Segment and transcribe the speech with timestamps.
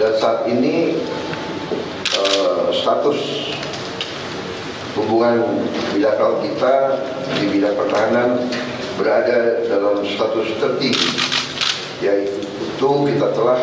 [0.00, 0.96] dan saat ini
[2.16, 3.20] eh, status
[4.96, 5.44] hubungan
[5.92, 6.96] bilateral kita
[7.36, 8.48] di bidang pertahanan
[8.96, 11.12] berada dalam status tertinggi
[12.00, 12.32] yaitu
[12.80, 13.60] kita telah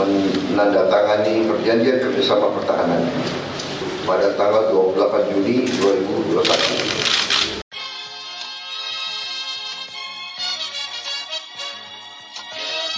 [0.00, 3.04] menandatangani perjanjian kerjasama pertahanan
[4.08, 7.05] pada tanggal 28 Juni 2021.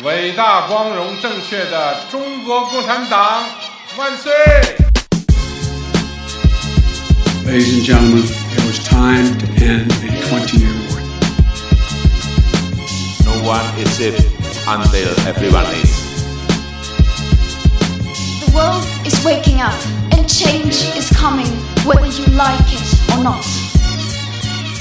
[0.03, 3.43] 伟大、光荣、正确的中国共产党
[3.97, 4.31] 万岁！
[7.45, 10.99] Ladies and gentlemen, it was time to end a 20 year war.
[13.25, 14.17] No one is safe
[14.65, 15.91] until everyone is.
[18.45, 19.79] The world is waking up
[20.11, 21.47] and change is coming
[21.85, 23.66] whether you like it or not.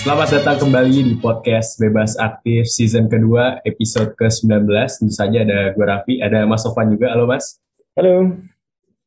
[0.08, 4.63] Selamat datang kembali di podcast Bebas Aktif season kedua episode ke-19.
[4.72, 7.11] Tentu saja ada gue Raffi, ada Mas Sofan juga.
[7.11, 7.59] Halo Mas.
[7.91, 8.39] Halo.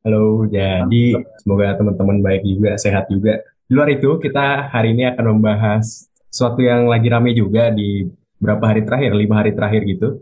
[0.04, 3.40] Halo, jadi semoga teman-teman baik juga, sehat juga.
[3.40, 8.04] Di luar itu, kita hari ini akan membahas sesuatu yang lagi rame juga di
[8.36, 10.20] beberapa hari terakhir, lima hari terakhir gitu.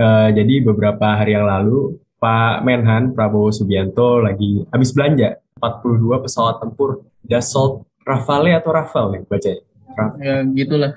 [0.00, 6.64] Eh, jadi beberapa hari yang lalu, Pak Menhan Prabowo Subianto lagi habis belanja 42 pesawat
[6.64, 9.73] tempur Dassault Rafale atau Rafale nih bacanya?
[10.20, 10.92] Ya gitulah.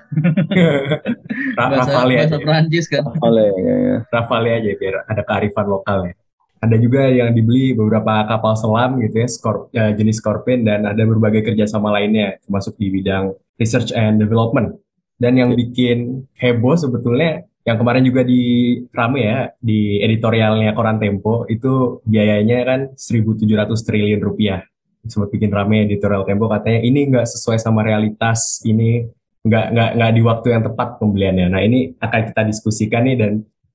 [1.58, 2.46] Bahasa, Rafale bahasa aja.
[2.46, 3.04] Perancis kan.
[3.22, 3.98] Oleh kayaknya.
[4.14, 6.14] Rafale aja biar ada kearifan lokal ya.
[6.58, 11.06] Ada juga yang dibeli beberapa kapal selam gitu ya, skor, ya, jenis Scorpion dan ada
[11.06, 14.74] berbagai kerjasama lainnya, termasuk di bidang research and development.
[15.22, 21.44] Dan yang bikin heboh sebetulnya yang kemarin juga di rame ya di editorialnya Koran Tempo
[21.52, 23.44] itu biayanya kan 1.700
[23.84, 24.64] triliun rupiah.
[25.08, 29.08] Sempat bikin rame editorial Tempo katanya ini nggak sesuai sama realitas, ini
[29.48, 31.48] nggak nggak nggak di waktu yang tepat pembeliannya.
[31.48, 33.32] Nah ini akan kita diskusikan nih dan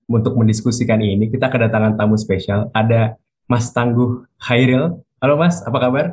[0.09, 3.17] untuk mendiskusikan ini kita kedatangan tamu spesial ada
[3.49, 5.01] Mas Tangguh Hairil.
[5.23, 6.07] Halo Mas, apa kabar?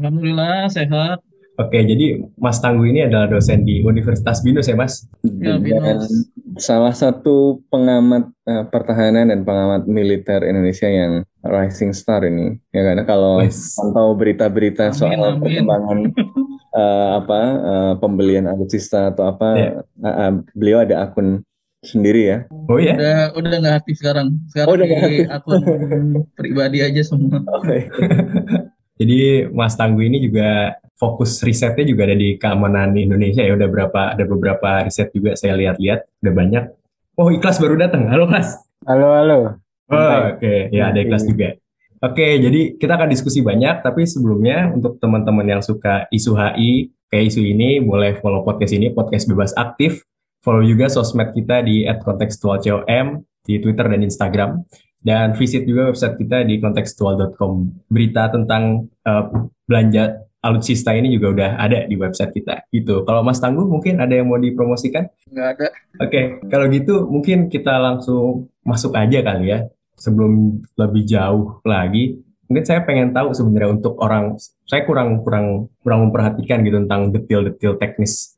[0.00, 1.22] Alhamdulillah sehat.
[1.54, 5.06] Oke, jadi Mas Tangguh ini adalah dosen di Universitas Binus ya Mas?
[5.22, 6.10] Ya, Dan Binus.
[6.56, 13.02] salah satu pengamat eh, pertahanan dan pengamat militer Indonesia yang rising star ini, ya karena
[13.02, 13.38] kalau
[13.78, 15.40] pantau berita-berita Amin, soal amin.
[15.40, 15.98] perkembangan
[16.74, 19.70] eh, apa eh, pembelian alutsista atau apa, Ya.
[20.02, 21.38] eh, eh, beliau ada akun
[21.82, 22.38] sendiri ya.
[22.66, 22.98] Oh ya?
[22.98, 24.26] Udah udah nggak aktif sekarang.
[24.50, 25.60] Sekarang Oh, udah nggak di akun
[26.34, 27.38] pribadi aja semua.
[28.98, 29.18] Jadi
[29.50, 33.54] Mas Tangguh ini juga fokus risetnya juga ada di keamanan Indonesia ya.
[33.54, 36.64] Udah berapa ada beberapa riset juga saya lihat-lihat, udah banyak.
[37.14, 38.10] Oh, Ikhlas baru datang.
[38.10, 38.58] Halo Mas.
[38.86, 39.38] Halo, halo.
[39.90, 40.10] Oh.
[40.34, 41.54] Oke, ya ada Ikhlas juga.
[42.04, 47.32] Oke, jadi kita akan diskusi banyak, tapi sebelumnya untuk teman-teman yang suka isu HI, kayak
[47.32, 50.04] isu ini, boleh follow podcast ini, podcast bebas aktif.
[50.44, 54.50] Follow juga sosmed kita di @kontekstualcom di Twitter dan Instagram.
[55.04, 57.52] Dan visit juga website kita di kontekstual.com.
[57.88, 59.24] Berita tentang eh,
[59.64, 62.68] belanja alutsista ini juga udah ada di website kita.
[62.68, 63.00] Gitu.
[63.08, 65.08] Kalau Mas Tangguh mungkin ada yang mau dipromosikan?
[65.32, 65.66] Nggak ada.
[66.04, 66.20] Oke,
[66.52, 69.64] kalau gitu mungkin kita langsung masuk aja kali ya.
[69.96, 74.36] Sebelum lebih jauh lagi, mungkin saya pengen tahu sebenarnya untuk orang,
[74.68, 78.36] saya kurang kurang kurang memperhatikan gitu tentang detail-detail teknis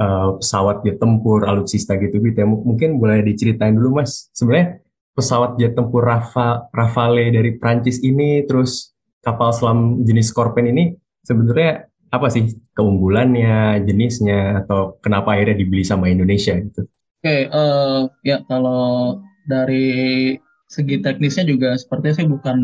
[0.00, 2.48] eh, pesawat jet tempur, alutsista gitu gitu ya.
[2.48, 4.32] Mungkin boleh diceritain dulu Mas.
[4.32, 4.80] Sebenarnya
[5.12, 11.88] pesawat jet tempur Rafa, Rafale dari Prancis ini, terus kapal selam jenis Scorpion ini sebenarnya
[12.12, 16.84] apa sih keunggulannya, jenisnya, atau kenapa akhirnya dibeli sama Indonesia gitu?
[17.22, 20.36] Oke, eh, ya kalau dari
[20.68, 22.58] segi teknisnya juga sepertinya saya bukan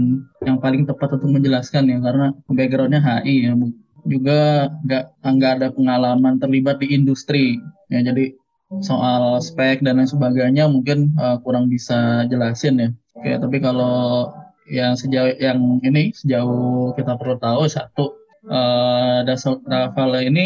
[0.45, 3.53] yang paling tepat untuk menjelaskan ya karena backgroundnya HI ya
[4.09, 7.61] juga nggak nggak ada pengalaman terlibat di industri
[7.93, 8.33] ya jadi
[8.81, 12.89] soal spek dan lain sebagainya mungkin eh, kurang bisa jelasin ya.
[13.17, 14.29] Oke, tapi kalau
[14.69, 18.28] yang sejauh yang ini sejauh kita perlu tahu satu
[19.27, 20.45] Dassault Rafale ini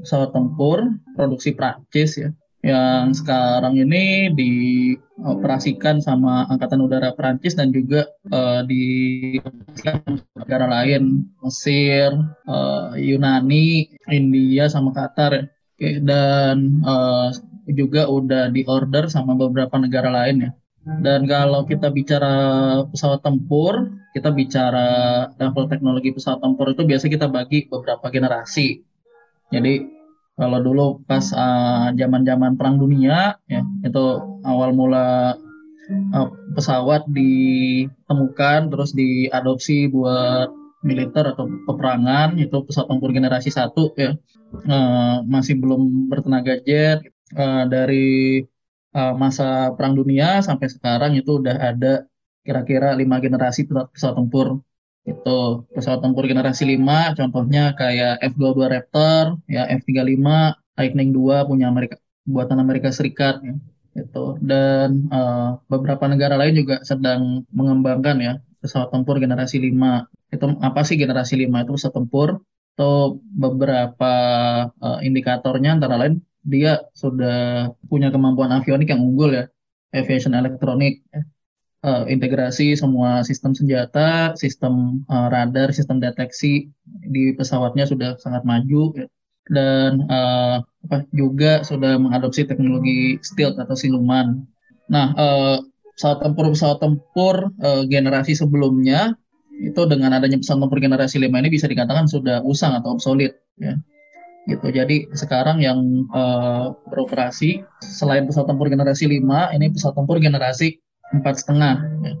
[0.00, 0.84] pesawat tempur
[1.16, 8.84] produksi Prancis ya yang sekarang ini dioperasikan sama Angkatan Udara Prancis dan juga eh, di
[10.36, 12.12] negara lain Mesir,
[12.44, 15.44] eh, Yunani, India sama Qatar ya.
[15.48, 17.28] Oke, dan eh,
[17.72, 20.50] juga udah diorder sama beberapa negara lain ya.
[20.80, 22.32] Dan kalau kita bicara
[22.88, 24.88] pesawat tempur, kita bicara
[25.36, 28.80] level teknologi pesawat tempur itu biasa kita bagi beberapa generasi.
[29.52, 29.84] Jadi
[30.40, 31.20] kalau dulu pas
[31.92, 34.04] zaman-zaman uh, perang dunia ya itu
[34.48, 35.36] awal mula
[36.16, 40.48] uh, pesawat ditemukan terus diadopsi buat
[40.80, 44.16] militer atau peperangan itu pesawat tempur generasi satu ya
[44.64, 47.04] uh, masih belum bertenaga jet
[47.36, 48.40] uh, dari
[48.94, 51.92] uh, masa Perang Dunia sampai sekarang itu udah ada
[52.44, 54.48] kira-kira lima generasi pesawat, tempur.
[55.06, 60.28] Itu pesawat tempur generasi 5 contohnya kayak F-22 Raptor ya F-35
[60.76, 61.96] Lightning 2 punya Amerika
[62.28, 63.56] buatan Amerika Serikat ya.
[63.96, 70.44] Itu dan uh, beberapa negara lain juga sedang mengembangkan ya pesawat tempur generasi 5 itu
[70.60, 72.30] apa sih generasi 5 itu pesawat tempur.
[72.80, 74.14] Atau beberapa
[74.80, 79.44] uh, indikatornya antara lain dia sudah punya kemampuan avionik yang unggul ya,
[79.92, 81.04] aviation elektronik,
[81.84, 86.68] uh, integrasi semua sistem senjata, sistem uh, radar, sistem deteksi
[87.04, 89.06] di pesawatnya sudah sangat maju ya.
[89.50, 94.46] dan uh, apa, juga sudah mengadopsi teknologi stealth atau siluman.
[94.88, 95.56] Nah, uh,
[95.98, 99.12] pesawat tempur pesawat tempur uh, generasi sebelumnya
[99.60, 103.76] itu dengan adanya pesawat tempur generasi 5 ini bisa dikatakan sudah usang atau obsolete ya
[104.48, 104.66] gitu.
[104.72, 110.80] Jadi sekarang yang uh, beroperasi selain pesawat tempur generasi 5, ini pesawat tempur generasi
[111.12, 111.76] empat setengah.
[112.06, 112.14] Ya.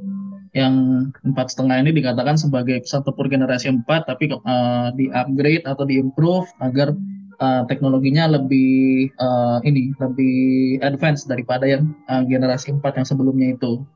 [0.50, 0.74] Yang
[1.22, 5.96] empat setengah ini dikatakan sebagai pesawat tempur generasi 4, tapi uh, di upgrade atau di
[6.02, 6.92] improve agar
[7.40, 10.36] uh, teknologinya lebih uh, ini lebih
[10.84, 13.86] advance daripada yang uh, generasi 4 yang sebelumnya itu.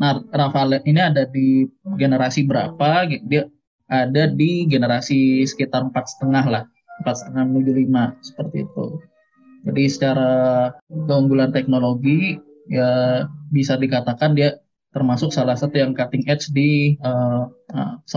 [0.00, 3.04] Nah, Rafale ini ada di generasi berapa?
[3.28, 3.46] Dia
[3.90, 6.64] ada di generasi sekitar empat setengah lah
[7.00, 8.86] empat setengah menuju lima seperti itu.
[9.68, 10.30] Jadi secara
[10.88, 14.56] keunggulan teknologi ya bisa dikatakan dia
[14.90, 17.46] termasuk salah satu yang cutting edge di uh,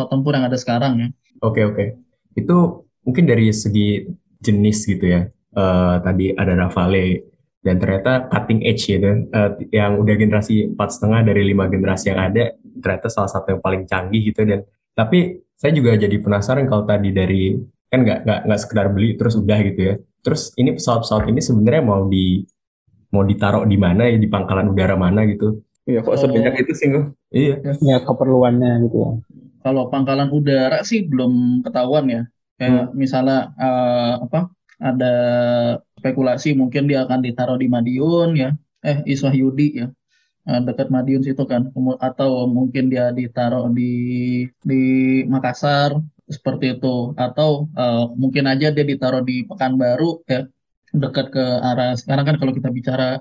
[0.09, 1.07] tempur yang ada sekarang ya.
[1.43, 1.85] Oke oke.
[2.33, 4.07] Itu mungkin dari segi
[4.39, 5.21] jenis gitu ya.
[5.53, 7.33] Uh, tadi ada Rafale
[7.63, 12.19] dan ternyata cutting edge gitu uh, yang udah generasi empat setengah dari lima generasi yang
[12.19, 16.83] ada ternyata salah satu yang paling canggih gitu dan tapi saya juga jadi penasaran kalau
[16.83, 17.55] tadi dari
[17.93, 19.95] kan nggak nggak nggak sekedar beli terus udah gitu ya.
[20.25, 22.41] Terus ini pesawat-pesawat ini sebenarnya mau di
[23.13, 25.61] mau ditaruh di mana ya di pangkalan udara mana gitu.
[25.85, 27.61] Iya kok sebanyak itu sih gue iya.
[27.85, 29.11] Ya keperluannya gitu ya.
[29.61, 32.21] Kalau pangkalan udara sih belum ketahuan ya.
[32.57, 32.95] Kayak hmm.
[32.97, 34.49] misalnya uh, apa
[34.81, 35.15] ada
[36.01, 38.49] spekulasi mungkin dia akan ditaruh di Madiun ya.
[38.81, 39.87] Eh Iswah Yudi ya.
[40.49, 41.69] Uh, dekat Madiun situ kan.
[42.01, 43.91] Atau mungkin dia ditaruh di
[44.63, 44.83] di
[45.27, 45.99] Makassar
[46.35, 47.13] seperti itu.
[47.25, 50.41] Atau uh, mungkin aja dia ditaruh di Pekanbaru ya
[50.93, 53.17] dekat ke arah sekarang kan kalau kita bicara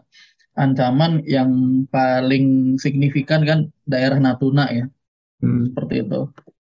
[0.53, 1.51] ancaman yang
[1.89, 4.87] paling signifikan kan daerah Natuna ya.
[5.43, 5.75] Hmm.
[5.75, 6.21] seperti itu.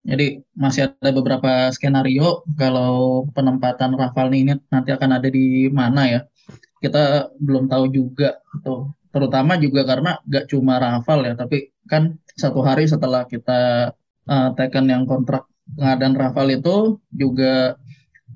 [0.07, 0.25] Jadi
[0.55, 6.19] masih ada beberapa skenario kalau penempatan Rafale ini nanti akan ada di mana ya.
[6.79, 12.61] Kita belum tahu juga itu terutama juga karena gak cuma Rafale ya tapi kan satu
[12.61, 13.91] hari setelah kita
[14.29, 17.77] uh, tekan yang kontrak pengadaan Rafale itu juga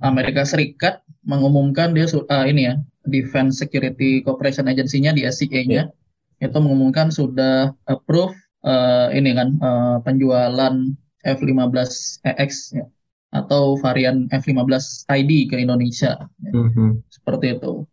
[0.03, 2.75] Amerika Serikat mengumumkan dia uh, ini ya
[3.07, 6.43] Defense Security Cooperation Agency-nya di SCA-nya yeah.
[6.43, 8.35] itu mengumumkan sudah approve
[8.67, 10.75] uh, ini kan uh, penjualan
[11.23, 12.85] F15EX ya,
[13.31, 16.51] atau varian F15 ID ke Indonesia ya.
[16.51, 16.89] mm-hmm.
[17.07, 17.87] seperti itu.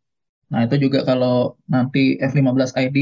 [0.51, 2.99] Nah itu juga kalau nanti F15 ID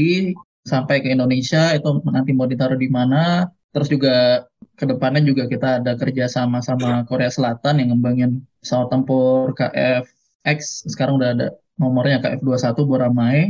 [0.69, 4.45] sampai ke Indonesia itu nanti mau ditaruh di mana Terus juga
[4.79, 8.31] ke depannya juga kita ada kerja sama sama Korea Selatan yang ngembangin
[8.63, 13.41] pesawat tempur KF-X sekarang udah ada nomornya KF-21 Boramae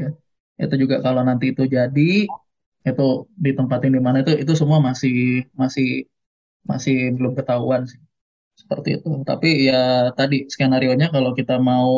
[0.00, 0.08] ya.
[0.56, 2.10] Itu juga kalau nanti itu jadi
[2.80, 3.06] itu
[3.44, 6.08] ditempatin di mana itu itu semua masih masih
[6.64, 8.00] masih belum ketahuan sih.
[8.56, 9.10] Seperti itu.
[9.28, 11.92] Tapi ya tadi skenario nya kalau kita mau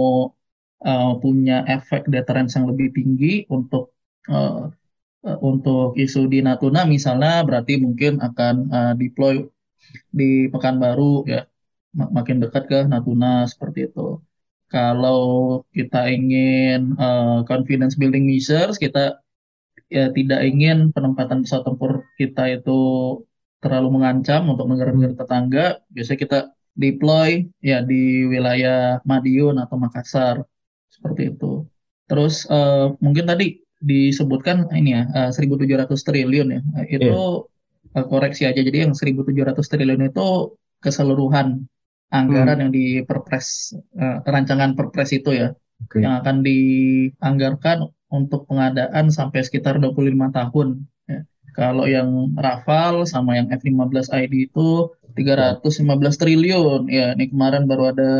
[0.82, 3.94] uh, punya efek deterrence yang lebih tinggi untuk
[4.30, 4.70] uh,
[5.22, 9.46] untuk isu di Natuna misalnya berarti mungkin akan uh, deploy
[10.10, 11.46] di Pekanbaru ya
[11.94, 14.18] makin dekat ke Natuna seperti itu.
[14.72, 15.22] Kalau
[15.76, 19.20] kita ingin uh, confidence building measures, kita
[19.92, 22.80] ya tidak ingin penempatan pesawat tempur kita itu
[23.60, 25.66] terlalu mengancam untuk negara-negara tetangga.
[25.92, 26.38] Biasanya kita
[26.72, 30.40] deploy ya di wilayah Madiun atau Makassar
[30.88, 31.68] seperti itu.
[32.08, 36.60] Terus uh, mungkin tadi disebutkan ini ya uh, eh, 1.700 triliun ya.
[36.62, 37.98] Uh, itu yeah.
[37.98, 38.62] uh, koreksi aja.
[38.62, 40.26] Jadi yang 1.700 triliun itu
[40.78, 41.66] keseluruhan
[42.14, 42.62] anggaran hmm.
[42.62, 45.48] yang di perpres uh, rancangan perpres itu ya.
[45.90, 46.06] Okay.
[46.06, 47.78] Yang akan dianggarkan
[48.14, 49.98] untuk pengadaan sampai sekitar 25
[50.30, 50.68] tahun.
[51.10, 51.20] Ya.
[51.58, 56.86] Kalau yang Rafale sama yang F-15 ID itu 315 triliun.
[56.86, 58.12] Ya, ini kemarin baru ada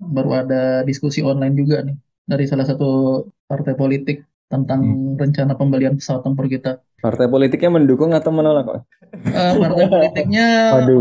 [0.00, 5.20] baru ada diskusi online juga nih dari salah satu partai politik tentang hmm.
[5.20, 6.80] rencana pembelian pesawat tempur kita.
[7.00, 8.80] Partai politiknya mendukung atau menolak, Pak?
[9.28, 10.46] Uh, partai politiknya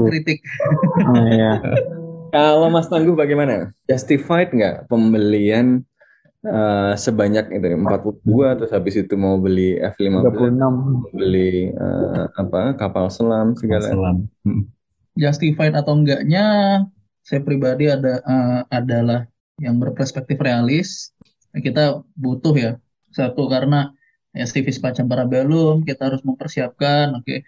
[0.09, 0.39] kritik.
[1.09, 1.59] Oh, iya.
[2.33, 3.71] Kalau Mas Tangguh bagaimana?
[3.85, 5.85] Justified nggak pembelian
[6.47, 13.07] uh, sebanyak itu 42 terus habis itu mau beli F15 36 beli uh, apa kapal
[13.07, 14.17] selam segala selam.
[14.43, 14.67] Hmm.
[15.13, 16.45] justified atau enggaknya
[17.21, 19.29] saya pribadi ada uh, adalah
[19.61, 21.13] yang berperspektif realis
[21.53, 22.71] kita butuh ya
[23.13, 23.93] satu karena
[24.35, 27.39] ya STV semacam Parabellum kita harus mempersiapkan oke okay.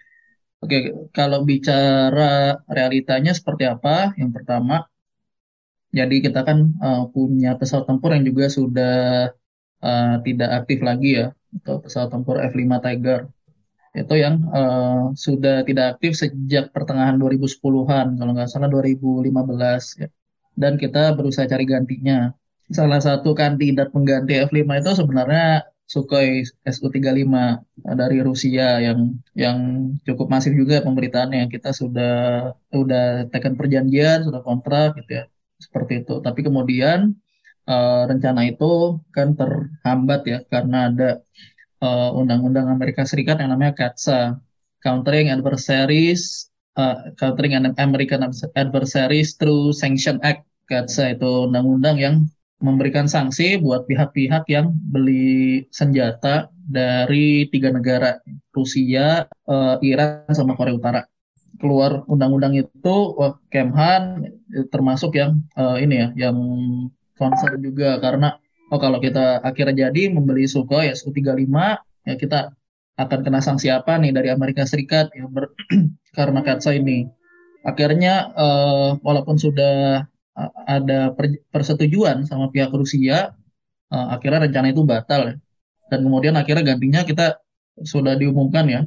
[0.62, 0.80] oke okay,
[1.10, 4.86] kalau bicara realitanya seperti apa yang pertama
[5.96, 8.96] jadi kita kan uh, punya pesawat tempur yang juga sudah
[9.80, 11.26] uh, tidak aktif lagi ya,
[11.62, 13.20] atau pesawat tempur F-5 Tiger.
[13.96, 20.08] Itu yang uh, sudah tidak aktif sejak pertengahan 2010-an, kalau nggak salah 2015 ya.
[20.56, 22.32] Dan kita berusaha cari gantinya.
[22.66, 27.30] Salah satu kandidat pengganti F-5 itu sebenarnya Sukhoi Su-35
[27.94, 29.58] dari Rusia yang yang
[30.02, 31.46] cukup masif juga pemberitaannya.
[31.46, 32.14] Kita sudah
[32.74, 35.24] sudah tekan perjanjian, sudah kontrak gitu ya
[35.62, 36.18] seperti itu.
[36.26, 37.14] Tapi kemudian
[37.70, 41.10] uh, rencana itu kan terhambat ya karena ada
[41.86, 44.42] eh, undang-undang Amerika Serikat yang namanya CATSA,
[44.82, 48.26] Countering Adversaries, uh, Countering American
[48.58, 50.42] Adversaries Through Sanction Act.
[50.66, 58.16] CATSA itu undang-undang yang memberikan sanksi buat pihak-pihak yang beli senjata dari tiga negara,
[58.56, 61.02] Rusia, uh, Iran, sama Korea Utara.
[61.56, 62.96] Keluar undang-undang itu
[63.48, 64.28] Kemhan
[64.68, 66.36] termasuk yang uh, ini ya yang
[67.16, 68.00] concern juga.
[68.00, 68.36] Karena
[68.72, 71.48] oh kalau kita akhirnya jadi membeli Sukhoi Su-35
[72.06, 72.52] ya kita
[72.96, 75.12] akan kena sanksi apa nih dari Amerika Serikat?
[75.12, 75.52] Ya ber,
[76.16, 77.08] karena katsa ini.
[77.66, 80.06] Akhirnya uh, walaupun sudah
[80.68, 83.32] ada per, persetujuan sama pihak Rusia
[83.92, 85.34] uh, akhirnya rencana itu batal ya.
[85.88, 87.40] dan kemudian akhirnya gantinya kita
[87.80, 88.80] sudah diumumkan ya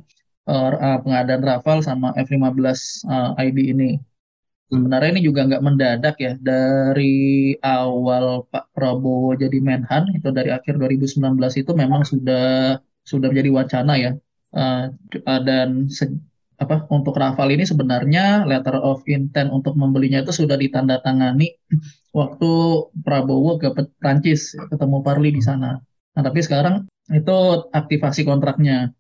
[0.49, 3.89] uh, pengadaan Rafale sama F-15 uh, ID ini.
[4.69, 10.77] Sebenarnya ini juga nggak mendadak ya dari awal Pak Prabowo jadi Menhan itu dari akhir
[10.77, 11.25] 2019
[11.57, 14.11] itu memang sudah sudah menjadi wacana ya
[14.53, 14.93] uh,
[15.41, 15.89] dan
[16.59, 21.55] apa untuk Rafale ini sebenarnya letter of intent untuk membelinya itu sudah ditandatangani
[22.19, 22.51] waktu
[22.99, 25.79] Prabowo ke Prancis ketemu Parli di sana.
[26.13, 27.37] Nah tapi sekarang itu
[27.73, 28.93] aktivasi kontraknya.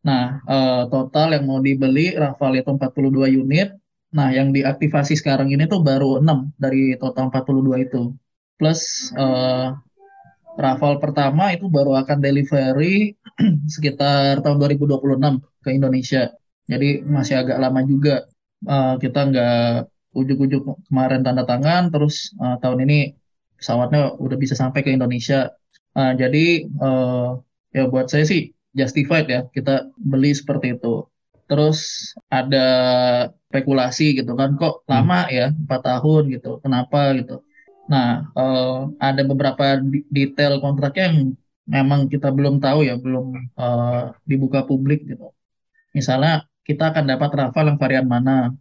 [0.00, 3.76] Nah, uh, total yang mau dibeli Rafale itu 42 unit.
[4.16, 8.02] Nah, yang diaktifasi sekarang ini tuh baru 6 dari total 42 itu.
[8.56, 9.76] Plus uh,
[10.56, 13.14] Rafale pertama itu baru akan delivery
[13.74, 16.32] sekitar tahun 2026 ke Indonesia.
[16.70, 18.30] Jadi masih agak lama juga.
[18.60, 22.98] Uh, kita nggak ujuk-ujuk kemarin tanda tangan, terus uh, tahun ini
[23.58, 25.50] pesawatnya udah bisa sampai ke Indonesia.
[25.96, 27.40] Uh, jadi uh,
[27.74, 31.06] ya buat saya sih justified ya kita beli seperti itu.
[31.50, 32.66] Terus ada
[33.50, 35.32] spekulasi gitu kan kok lama hmm.
[35.34, 37.42] ya empat tahun gitu kenapa gitu.
[37.90, 39.82] Nah uh, ada beberapa
[40.14, 41.18] detail kontraknya yang
[41.66, 45.34] memang kita belum tahu ya belum uh, dibuka publik gitu.
[45.90, 48.54] Misalnya kita akan dapat Rafale yang varian mana.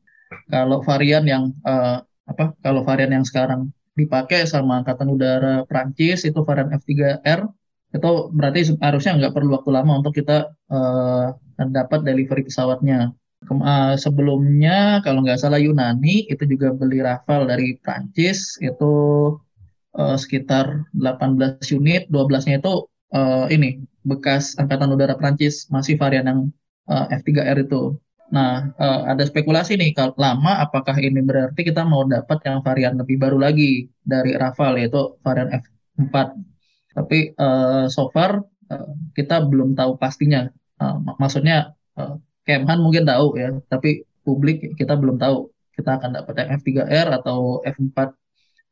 [0.50, 2.54] Kalau varian yang uh, apa?
[2.62, 7.50] Kalau varian yang sekarang dipakai sama Angkatan Udara Prancis itu varian F3R
[7.90, 13.12] itu berarti harusnya nggak perlu waktu lama untuk kita uh, dapat delivery pesawatnya.
[13.50, 18.94] Uh, sebelumnya kalau nggak salah Yunani itu juga beli Rafale dari Prancis itu
[19.96, 26.42] uh, sekitar 18 unit, 12-nya itu uh, ini bekas angkatan udara Prancis masih varian yang
[26.90, 27.96] uh, F3R itu.
[28.30, 32.98] Nah, uh, ada spekulasi nih kalau lama apakah ini berarti kita mau dapat yang varian
[32.98, 35.50] lebih baru lagi dari Rafale yaitu varian
[35.98, 36.38] F4
[36.94, 38.44] tapi uh, so far
[39.18, 40.46] kita belum tahu pastinya.
[40.80, 42.16] Uh, maksudnya uh,
[42.46, 47.62] Kemhan mungkin tahu ya, tapi publik kita belum tahu kita akan dapat yang F3R atau
[47.66, 47.98] F4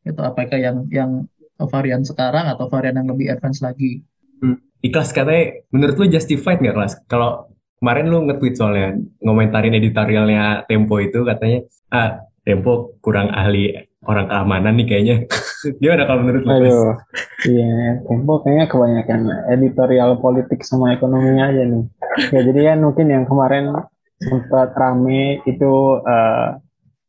[0.07, 1.11] itu apakah yang yang
[1.57, 4.05] varian sekarang atau varian yang lebih advance lagi.
[4.41, 4.61] Hmm.
[4.81, 6.93] Ikhlas katanya menurut lu justified nggak kelas?
[7.09, 11.59] Kalau kemarin lu nge-tweet soalnya ngomentarin editorialnya Tempo itu katanya
[11.93, 13.75] ah Tempo kurang ahli
[14.07, 15.15] orang keamanan nih kayaknya.
[15.83, 16.47] Gimana kalau menurut?
[16.47, 16.95] Aduh,
[17.43, 21.83] iya, Tempo kayaknya kebanyakan editorial politik sama ekonominya aja nih.
[22.31, 23.75] Ya jadi kan mungkin yang kemarin
[24.17, 26.55] sempat rame itu uh,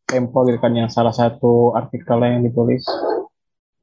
[0.09, 2.83] Tempo gitu kan yang salah satu artikel yang ditulis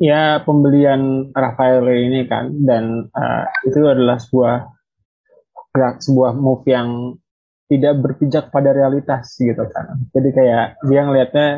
[0.02, 4.75] ya pembelian Rafael ini kan dan uh, itu adalah sebuah
[5.76, 7.20] sebuah move yang
[7.66, 10.00] tidak berpijak pada realitas gitu kan.
[10.14, 11.50] Jadi kayak dia ngelihatnya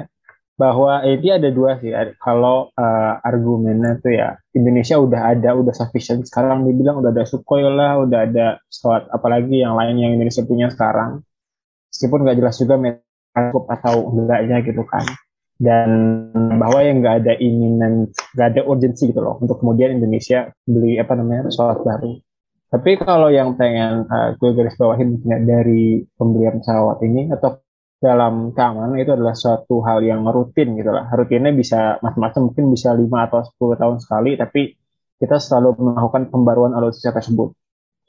[0.57, 1.93] bahwa eh, ada dua sih.
[2.17, 6.25] Kalau uh, argumennya tuh ya Indonesia udah ada, udah sufficient.
[6.25, 10.73] Sekarang dibilang udah ada Sukhoi lah, udah ada pesawat apalagi yang lain yang Indonesia punya
[10.73, 11.21] sekarang.
[11.93, 12.75] Meskipun nggak jelas juga
[13.37, 15.05] cukup atau enggaknya gitu kan
[15.57, 15.89] dan
[16.61, 21.17] bahwa yang nggak ada inginan nggak ada urgensi gitu loh untuk kemudian Indonesia beli apa
[21.17, 22.21] namanya pesawat baru
[22.67, 27.63] tapi kalau yang pengen uh, gue garis bawahin mungkin dari pembelian pesawat ini atau
[27.97, 31.07] dalam keamanan itu adalah suatu hal yang rutin gitu lah.
[31.07, 34.75] Rutinnya bisa macam-macam mungkin bisa lima atau 10 tahun sekali tapi
[35.17, 37.55] kita selalu melakukan pembaruan alutsista tersebut.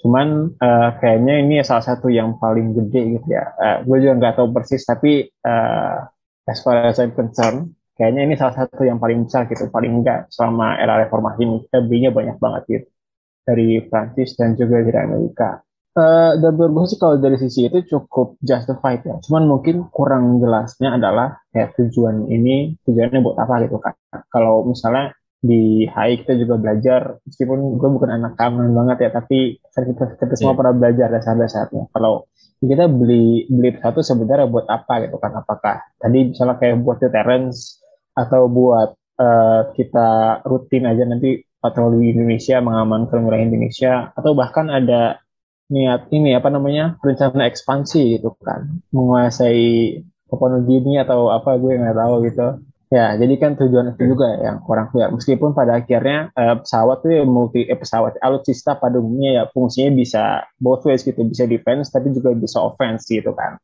[0.02, 3.54] Cuman uh, kayaknya ini salah satu yang paling gede gitu ya.
[3.54, 6.02] Uh, gue juga nggak tahu persis tapi uh,
[6.50, 10.26] as far as I'm concerned, kayaknya ini salah satu yang paling besar gitu, paling enggak
[10.34, 11.58] selama era reformasi ini.
[11.70, 12.88] Belinya banyak banget gitu
[13.49, 15.64] dari Prancis dan juga dari Amerika.
[15.97, 19.17] Uh, dan menurut gue sih kalau dari sisi itu cukup justified ya.
[19.25, 23.97] Cuman mungkin kurang jelasnya adalah kayak tujuan ini tujuannya buat apa gitu kan.
[24.31, 29.55] Kalau misalnya di HI kita juga belajar meskipun gue bukan anak keamanan banget ya tapi
[29.71, 30.59] kita, kita semua yeah.
[30.59, 32.26] pernah belajar dasar-dasarnya kalau
[32.59, 37.78] kita beli beli satu sebenarnya buat apa gitu kan apakah tadi misalnya kayak buat deterrence
[38.19, 45.22] atau buat uh, kita rutin aja nanti patroli Indonesia mengamankan wilayah Indonesia atau bahkan ada
[45.68, 51.96] niat ini apa namanya rencana ekspansi gitu kan menguasai Papua Nugini atau apa gue nggak
[51.96, 52.48] tahu gitu
[52.88, 55.12] Ya, jadi kan tujuan itu juga yang kurang clear.
[55.12, 59.92] Meskipun pada akhirnya uh, pesawat itu ya multi eh, pesawat alutsista pada umumnya ya fungsinya
[59.92, 63.60] bisa both ways gitu, bisa defense tapi juga bisa offense gitu kan.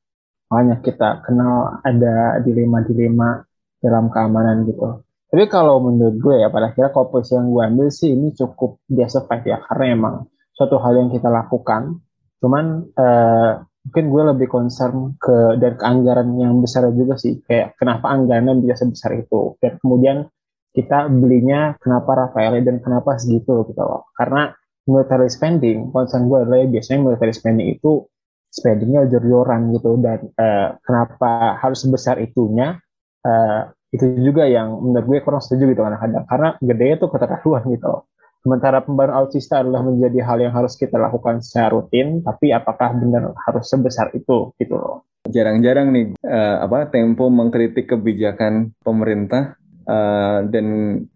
[0.52, 3.48] Makanya kita kenal ada dilema-dilema
[3.80, 5.00] dalam keamanan gitu.
[5.34, 9.26] Tapi kalau menurut gue ya pada akhirnya komposisi yang gue ambil sih ini cukup biasa
[9.42, 10.14] ya karena emang
[10.54, 11.98] suatu hal yang kita lakukan.
[12.38, 17.42] Cuman uh, mungkin gue lebih concern ke dari keanggaran yang besar juga sih.
[17.42, 19.58] Kayak kenapa anggarannya bisa sebesar itu?
[19.58, 20.30] Dan kemudian
[20.70, 24.06] kita belinya kenapa Rafael dan kenapa segitu gitu loh.
[24.14, 24.54] Karena
[24.86, 28.06] military spending concern gue adalah ya, biasanya military spending itu
[28.54, 29.98] spendingnya jor-joran gitu.
[29.98, 32.78] Dan uh, kenapa harus sebesar itunya?
[33.26, 37.86] Uh, itu juga yang menurut gue kurang setuju gitu kadang-kadang karena gede itu keterlaluan gitu
[37.86, 38.02] loh
[38.44, 43.32] Sementara pembaruan alutsista adalah menjadi hal yang harus kita lakukan secara rutin, tapi apakah benar
[43.48, 45.08] harus sebesar itu gitu loh.
[45.32, 49.56] Jarang-jarang nih uh, apa Tempo mengkritik kebijakan pemerintah
[49.88, 50.66] uh, dan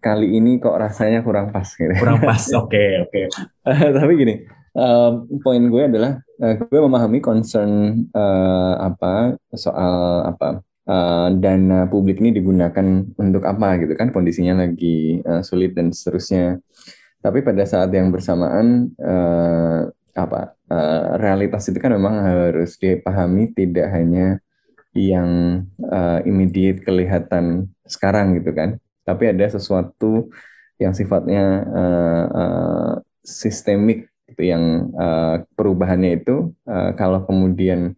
[0.01, 1.93] kali ini kok rasanya kurang pas gitu.
[2.01, 2.41] Kurang pas.
[2.65, 3.13] Oke, oke.
[3.13, 3.89] Okay, okay.
[4.01, 4.35] tapi gini,
[4.73, 12.17] uh, poin gue adalah uh, gue memahami concern uh, apa soal apa uh, dana publik
[12.17, 14.09] ini digunakan untuk apa gitu kan?
[14.09, 16.57] Kondisinya lagi uh, sulit dan seterusnya.
[17.21, 19.85] Tapi pada saat yang bersamaan uh,
[20.17, 24.41] apa uh, realitas itu kan memang harus dipahami tidak hanya
[24.97, 30.33] yang uh, immediate kelihatan sekarang gitu kan, tapi ada sesuatu
[30.81, 37.93] yang sifatnya uh, uh, sistemik gitu yang uh, perubahannya itu uh, kalau kemudian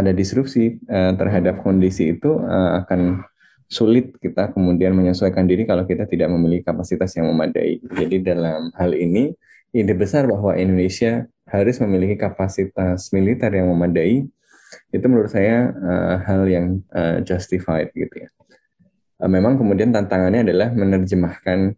[0.00, 3.24] ada disrupsi uh, terhadap kondisi itu uh, akan
[3.66, 7.82] sulit kita kemudian menyesuaikan diri kalau kita tidak memiliki kapasitas yang memadai.
[7.82, 9.34] Jadi dalam hal ini
[9.74, 14.26] ide besar bahwa Indonesia harus memiliki kapasitas militer yang memadai
[14.90, 18.28] itu menurut saya uh, hal yang uh, justified gitu ya.
[19.16, 21.72] Memang kemudian tantangannya adalah menerjemahkan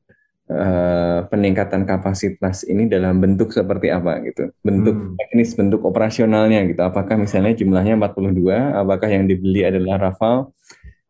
[0.48, 4.50] uh, peningkatan kapasitas ini dalam bentuk seperti apa gitu.
[4.64, 5.14] Bentuk hmm.
[5.16, 6.80] teknis, bentuk operasionalnya gitu.
[6.82, 8.42] Apakah misalnya jumlahnya 42,
[8.76, 10.52] apakah yang dibeli adalah Rafale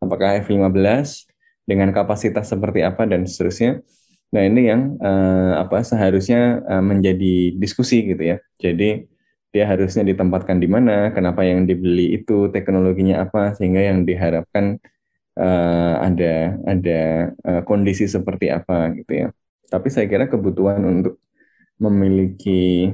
[0.02, 1.26] apakah F15
[1.68, 3.82] dengan kapasitas seperti apa dan seterusnya.
[4.32, 8.36] Nah ini yang uh, apa seharusnya uh, menjadi diskusi gitu ya.
[8.60, 9.04] Jadi
[9.48, 14.76] dia harusnya ditempatkan di mana, kenapa yang dibeli itu teknologinya apa sehingga yang diharapkan
[15.38, 17.00] uh, ada ada
[17.46, 19.28] uh, kondisi seperti apa gitu ya.
[19.70, 21.22] Tapi saya kira kebutuhan untuk
[21.78, 22.90] memiliki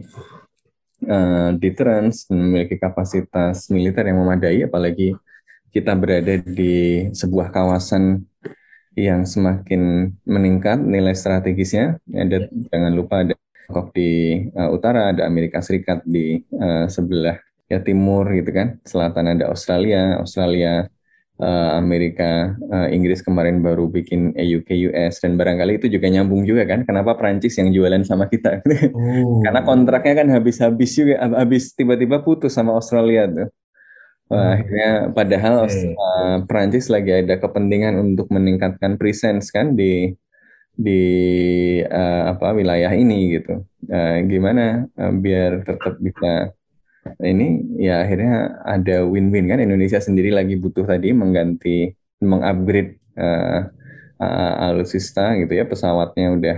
[1.09, 5.17] uh, deterrence, memiliki kapasitas militer yang memadai, apalagi
[5.73, 8.23] kita berada di sebuah kawasan
[8.95, 11.99] yang semakin meningkat nilai strategisnya.
[12.13, 17.81] Ada jangan lupa ada Tiongkok di uh, utara, ada Amerika Serikat di uh, sebelah ya
[17.81, 18.79] timur gitu kan.
[18.85, 20.87] Selatan ada Australia, Australia
[21.41, 26.69] uh, Amerika, uh, Inggris kemarin baru bikin UK US dan barangkali itu juga nyambung juga
[26.69, 26.87] kan.
[26.87, 28.61] Kenapa Prancis yang jualan sama kita?
[28.95, 29.43] Oh.
[29.43, 33.49] Karena kontraknya kan habis-habis juga, habis tiba-tiba putus sama Australia tuh.
[34.33, 35.93] Wah, akhirnya padahal okay.
[35.93, 40.17] uh, Prancis lagi ada kepentingan untuk meningkatkan presence kan di
[40.75, 41.03] di
[41.85, 43.63] uh, apa wilayah ini gitu.
[43.85, 46.57] Uh, gimana uh, biar tetap bisa
[47.21, 49.61] ini ya akhirnya ada win-win kan.
[49.61, 51.93] Indonesia sendiri lagi butuh tadi mengganti
[52.25, 53.69] mengupgrade uh,
[54.21, 55.65] uh, alutsista gitu ya.
[55.69, 56.57] Pesawatnya udah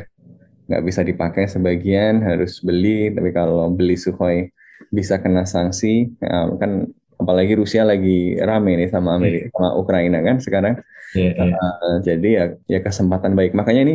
[0.67, 3.11] nggak bisa dipakai sebagian harus beli.
[3.11, 4.51] Tapi kalau beli Sukhoi
[4.91, 6.15] bisa kena sanksi.
[6.23, 10.75] Uh, kan apalagi Rusia lagi rame nih sama Amerika sama Ukraina kan sekarang.
[11.15, 11.57] Yeah, yeah.
[11.57, 13.57] Uh, jadi ya ya kesempatan baik.
[13.57, 13.95] Makanya ini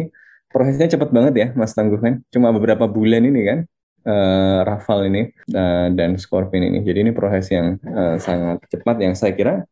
[0.52, 2.20] prosesnya cepat banget ya Mas Tangguh kan.
[2.34, 3.60] Cuma beberapa bulan ini kan
[4.06, 6.80] uh, Rafale ini uh, dan Scorpion ini.
[6.86, 9.66] Jadi ini proses yang uh, sangat cepat yang saya kira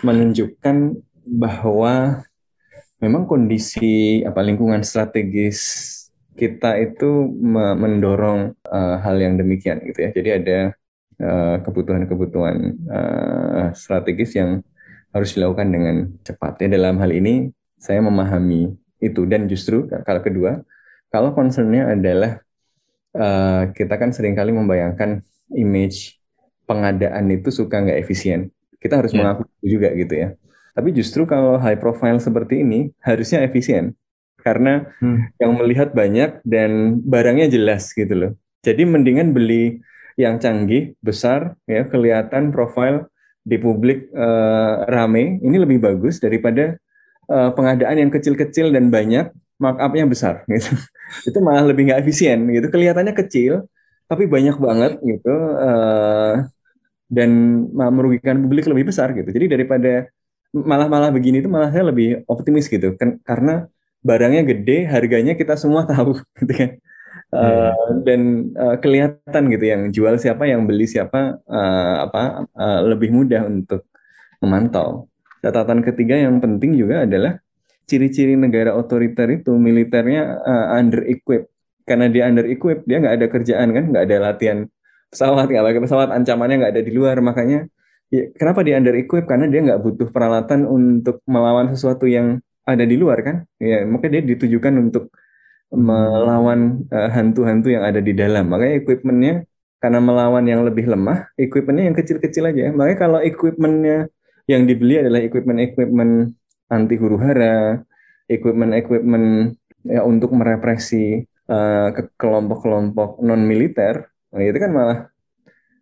[0.00, 2.24] menunjukkan bahwa
[3.00, 5.88] memang kondisi apa lingkungan strategis
[6.36, 7.28] kita itu
[7.76, 10.10] mendorong uh, hal yang demikian gitu ya.
[10.12, 10.58] Jadi ada
[11.60, 14.64] kebutuhan-kebutuhan uh, strategis yang
[15.12, 16.64] harus dilakukan dengan cepat.
[16.64, 18.72] Ya, dalam hal ini saya memahami
[19.04, 20.64] itu dan justru kalau kedua
[21.12, 22.40] kalau concernnya adalah
[23.16, 26.20] uh, kita kan sering kali membayangkan image
[26.68, 28.54] pengadaan itu suka nggak efisien.
[28.78, 29.26] Kita harus yeah.
[29.26, 30.28] mengaku juga gitu ya.
[30.70, 33.98] Tapi justru kalau high profile seperti ini harusnya efisien
[34.40, 35.36] karena hmm.
[35.36, 38.32] yang melihat banyak dan barangnya jelas gitu loh.
[38.64, 39.80] Jadi mendingan beli
[40.16, 43.08] yang canggih, besar, ya kelihatan profile
[43.40, 45.40] di publik uh, rame.
[45.40, 46.76] Ini lebih bagus daripada
[47.28, 50.72] uh, pengadaan yang kecil-kecil dan banyak markupnya besar gitu.
[51.28, 52.66] Itu malah lebih nggak efisien gitu.
[52.72, 53.68] Kelihatannya kecil
[54.10, 55.34] tapi banyak banget gitu.
[55.60, 56.48] Uh,
[57.10, 57.30] dan
[57.74, 59.28] merugikan publik lebih besar gitu.
[59.28, 60.06] Jadi daripada
[60.54, 62.94] malah malah begini itu malah saya lebih optimis gitu.
[62.94, 63.66] Kan karena
[64.00, 66.70] barangnya gede harganya kita semua tahu gitu kan.
[67.30, 73.14] Uh, dan uh, kelihatan gitu yang jual siapa yang beli siapa uh, apa uh, lebih
[73.14, 73.86] mudah untuk
[74.42, 75.06] memantau.
[75.38, 77.38] Catatan ketiga yang penting juga adalah
[77.90, 81.50] ciri-ciri negara otoriter itu militernya uh, under equip.
[81.82, 84.58] Karena dia under equip dia nggak ada kerjaan kan nggak ada latihan
[85.10, 87.16] pesawat nggak pakai pesawat ancamannya nggak ada di luar.
[87.18, 87.66] Makanya
[88.14, 89.26] ya, kenapa dia under equip?
[89.26, 93.36] Karena dia nggak butuh peralatan untuk melawan sesuatu yang ada di luar kan?
[93.58, 95.10] Ya makanya dia ditujukan untuk
[95.74, 98.46] melawan eh, hantu-hantu yang ada di dalam.
[98.50, 99.34] Makanya equipmentnya
[99.80, 102.70] karena melawan yang lebih lemah equipmentnya yang kecil-kecil aja.
[102.70, 104.06] Makanya kalau equipmentnya
[104.50, 106.34] yang dibeli adalah equipment-equipment
[106.70, 107.82] anti huru hara,
[108.30, 114.98] equipment-equipment ya untuk merepresi uh, ke kelompok-kelompok non militer, nah, itu kan malah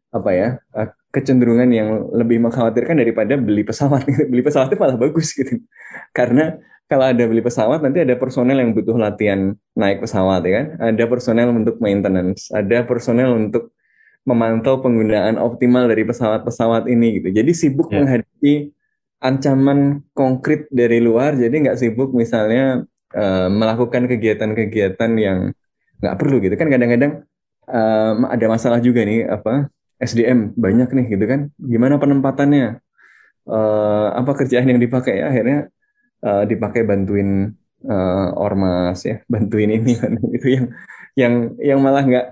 [0.09, 4.09] apa ya uh, kecenderungan yang lebih mengkhawatirkan daripada beli pesawat.
[4.33, 5.61] beli pesawat itu malah bagus gitu,
[6.17, 6.57] karena
[6.89, 11.05] kalau ada beli pesawat nanti ada personel yang butuh latihan naik pesawat ya kan, ada
[11.05, 13.77] personel untuk maintenance, ada personel untuk
[14.25, 17.29] memantau penggunaan optimal dari pesawat-pesawat ini gitu.
[17.33, 18.05] Jadi sibuk yeah.
[18.05, 18.77] menghadapi
[19.19, 25.39] ancaman konkret dari luar jadi nggak sibuk misalnya uh, melakukan kegiatan-kegiatan yang
[25.99, 26.71] nggak perlu gitu kan.
[26.71, 27.27] Kadang-kadang
[27.67, 29.67] uh, ada masalah juga nih apa
[29.99, 31.41] SDM banyak nih gitu kan.
[31.59, 32.79] Gimana penempatannya?
[33.49, 35.33] Uh, apa kerjaan yang dipakai ya?
[35.33, 35.59] Akhirnya
[36.23, 39.95] uh, dipakai bantuin uh, ormas ya bantuin ini
[40.37, 40.67] itu yang
[41.19, 42.27] yang yang malah nggak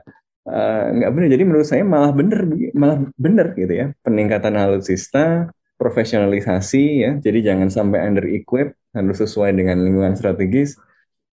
[0.94, 6.85] nggak uh, benar jadi menurut saya malah bener malah bener gitu ya peningkatan alutsista profesionalisasi
[7.05, 7.11] ya.
[7.21, 10.77] Jadi jangan sampai under equip, harus sesuai dengan lingkungan strategis.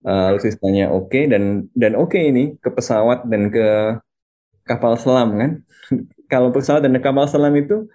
[0.03, 3.97] Uh, sistemnya oke okay, dan dan oke okay ini ke pesawat dan ke
[4.67, 5.51] kapal selam kan.
[6.31, 7.87] Kalau pesawat dan kapal selam itu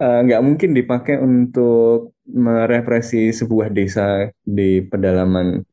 [0.00, 5.64] uh, nggak uh, mungkin dipakai untuk merepresi sebuah desa di pedalaman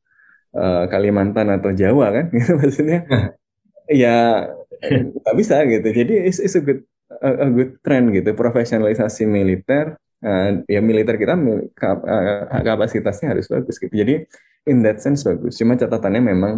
[0.56, 3.04] uh, Kalimantan atau Jawa kan, gitu maksudnya.
[3.92, 4.48] ya
[4.82, 5.88] nggak bisa gitu.
[5.92, 6.88] Jadi it's, it's a good
[7.20, 13.78] a, a good trend gitu profesionalisasi militer uh, ya militer kita uh, kapasitasnya harus bagus
[13.78, 13.94] gitu.
[13.94, 14.26] Jadi
[14.70, 15.58] in that sense bagus.
[15.58, 16.54] Cuma catatannya memang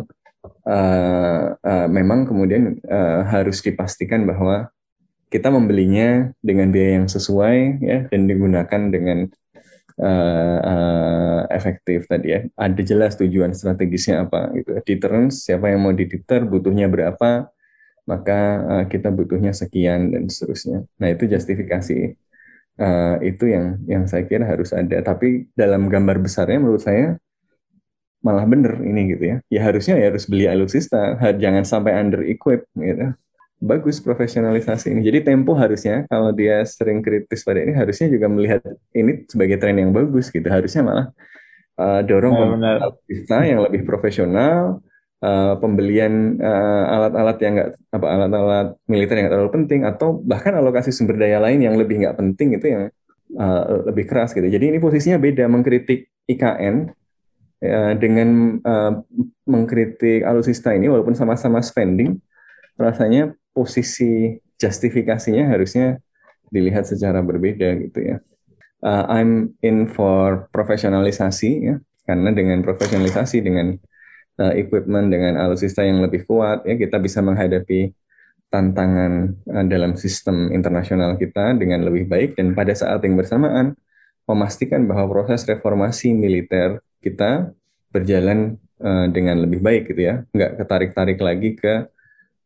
[0.67, 4.71] uh, uh, memang kemudian uh, harus dipastikan bahwa
[5.31, 9.25] kita membelinya dengan biaya yang sesuai ya dan digunakan dengan
[9.97, 12.39] uh, uh, efektif tadi ya.
[12.53, 14.77] Ada jelas tujuan strategisnya apa gitu.
[14.85, 17.49] Deterrence siapa yang mau diditer butuhnya berapa
[18.03, 20.83] maka uh, kita butuhnya sekian dan seterusnya.
[20.99, 22.13] Nah itu justifikasi
[22.79, 25.01] uh, itu yang yang saya kira harus ada.
[25.01, 27.17] Tapi dalam gambar besarnya menurut saya
[28.23, 29.37] malah bener ini gitu ya.
[29.51, 33.13] Ya harusnya ya harus beli alutsista, jangan sampai under equip gitu.
[33.63, 35.01] Bagus profesionalisasi ini.
[35.07, 38.59] Jadi Tempo harusnya kalau dia sering kritis pada ini harusnya juga melihat
[38.91, 40.47] ini sebagai tren yang bagus gitu.
[40.47, 41.07] Harusnya malah
[41.79, 44.83] uh, dorong alutsista yang lebih profesional,
[45.23, 50.53] uh, pembelian uh, alat-alat yang nggak apa alat-alat militer yang nggak terlalu penting atau bahkan
[50.59, 52.83] alokasi sumber daya lain yang lebih nggak penting itu yang
[53.39, 54.45] uh, lebih keras gitu.
[54.45, 56.91] Jadi ini posisinya beda mengkritik IKN
[57.63, 58.99] ya, dengan uh,
[59.47, 62.19] mengkritik alutsista ini walaupun sama-sama spending
[62.75, 66.01] rasanya posisi justifikasinya harusnya
[66.51, 68.17] dilihat secara berbeda gitu ya.
[68.83, 73.79] Uh, I'm in for profesionalisasi ya karena dengan profesionalisasi dengan
[74.39, 77.93] uh, equipment dengan alutsista yang lebih kuat ya kita bisa menghadapi
[78.53, 83.73] tantangan uh, dalam sistem internasional kita dengan lebih baik dan pada saat yang bersamaan
[84.29, 87.51] memastikan bahwa proses reformasi militer kita
[87.91, 91.73] berjalan uh, dengan lebih baik gitu ya, nggak ketarik-tarik lagi ke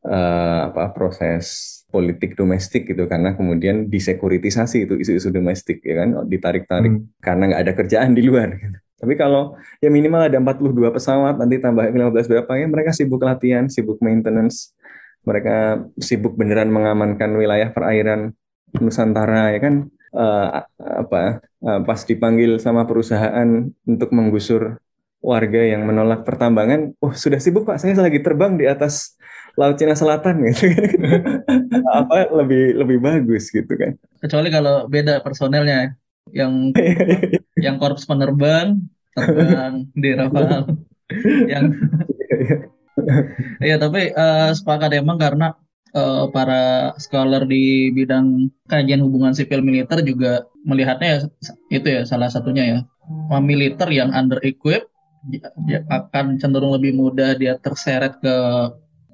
[0.08, 6.94] uh, apa proses politik domestik gitu karena kemudian disekuritisasi itu isu-isu domestik ya kan ditarik-tarik
[7.00, 7.24] hmm.
[7.24, 8.78] karena nggak ada kerjaan di luar gitu.
[8.98, 13.70] Tapi kalau ya minimal ada 42 pesawat nanti tambah 15 berapa ya mereka sibuk latihan,
[13.70, 14.74] sibuk maintenance,
[15.22, 18.34] mereka sibuk beneran mengamankan wilayah perairan
[18.82, 19.76] Nusantara ya kan?
[20.08, 24.82] Uh, apa uh, pas dipanggil sama perusahaan untuk menggusur
[25.22, 29.18] warga yang menolak pertambangan, oh sudah sibuk pak, saya lagi terbang di atas
[29.58, 31.02] laut Cina Selatan gitu kan,
[32.06, 33.98] apa lebih lebih bagus gitu kan.
[34.22, 35.98] Kecuali kalau beda personelnya,
[36.34, 36.72] yang
[37.66, 38.82] yang korps penerbang
[39.14, 40.78] terbang di Rafale,
[41.50, 41.66] yang
[43.62, 45.54] Iya tapi uh, sepakat emang karena
[45.94, 51.20] uh, para scholar di bidang kajian hubungan sipil militer juga melihatnya ya,
[51.70, 52.80] itu ya salah satunya ya.
[53.40, 54.92] Militer yang under equipped
[55.68, 58.36] dia akan cenderung lebih mudah dia terseret ke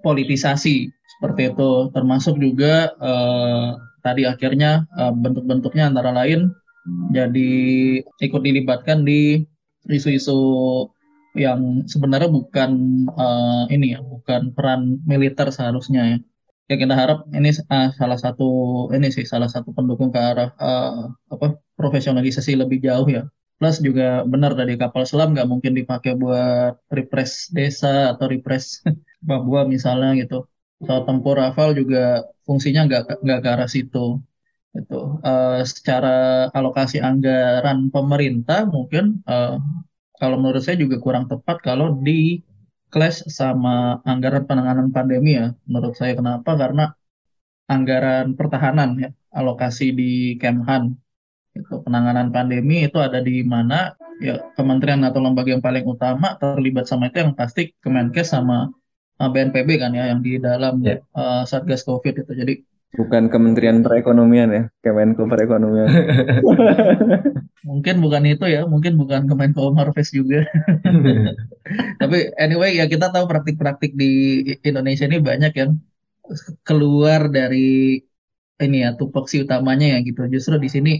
[0.05, 0.91] politisasi.
[1.17, 1.71] Seperti itu.
[1.93, 3.69] Termasuk juga eh,
[4.03, 6.51] tadi akhirnya eh, bentuk-bentuknya antara lain
[7.15, 7.49] jadi
[8.25, 9.43] ikut dilibatkan di
[9.87, 10.31] isu-isu
[11.33, 12.71] yang sebenarnya bukan
[13.15, 16.17] uh, ini ya bukan peran militer seharusnya ya
[16.69, 18.43] ya kita harap ini uh, salah satu
[18.95, 23.23] ini sih salah satu pendukung ke arah uh, apa profesionalisasi lebih jauh ya
[23.63, 28.83] Plus juga benar dari kapal selam nggak mungkin dipakai buat repress desa atau repress
[29.29, 30.51] Papua misalnya gitu.
[30.83, 34.19] Pesawat tempur Rafale juga fungsinya nggak nggak ke arah situ.
[34.73, 39.61] Itu uh, secara alokasi anggaran pemerintah mungkin uh,
[40.17, 42.41] kalau menurut saya juga kurang tepat kalau di
[42.89, 45.53] clash sama anggaran penanganan pandemi ya.
[45.69, 46.53] Menurut saya kenapa?
[46.57, 46.93] Karena
[47.69, 50.93] anggaran pertahanan ya alokasi di Kemhan
[51.53, 56.89] itu penanganan pandemi itu ada di mana ya kementerian atau lembaga yang paling utama terlibat
[56.89, 58.73] sama itu yang pasti Kemenkes sama
[59.21, 61.01] uh, BNPB kan ya yang di dalam yeah.
[61.13, 62.31] uh, Satgas Covid itu.
[62.33, 62.53] Jadi
[62.93, 65.89] bukan Kementerian Perekonomian ya, Kemenko Perekonomian.
[67.69, 70.45] mungkin bukan itu ya, mungkin bukan Kemenko Marves juga.
[72.01, 75.71] Tapi anyway ya kita tahu praktik-praktik di Indonesia ini banyak yang
[76.61, 77.99] keluar dari
[78.61, 80.29] ini ya tupoksi utamanya ya gitu.
[80.29, 80.91] Justru di sini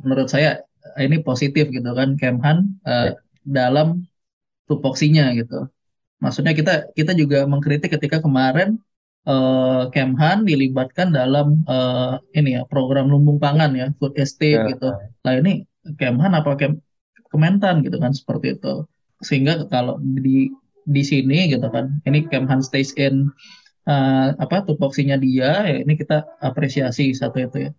[0.00, 0.64] menurut saya
[0.96, 3.12] eh, ini positif gitu kan Kemhan uh,
[3.44, 4.08] dalam
[4.64, 5.68] tupoksinya gitu.
[6.24, 8.80] Maksudnya kita kita juga mengkritik ketika kemarin
[9.26, 14.68] uh, Kemhan dilibatkan dalam uh, ini ya program lumbung pangan ya food estate ya.
[14.76, 14.88] gitu.
[15.24, 15.64] Nah ini
[15.96, 16.78] Kemhan apa Kem
[17.28, 18.84] Kementan gitu kan seperti itu.
[19.24, 20.52] Sehingga kalau di
[20.88, 23.28] di sini gitu kan ini Kemhan stays in
[23.88, 27.72] uh, apa tupoksinya dia ya ini kita apresiasi satu itu ya.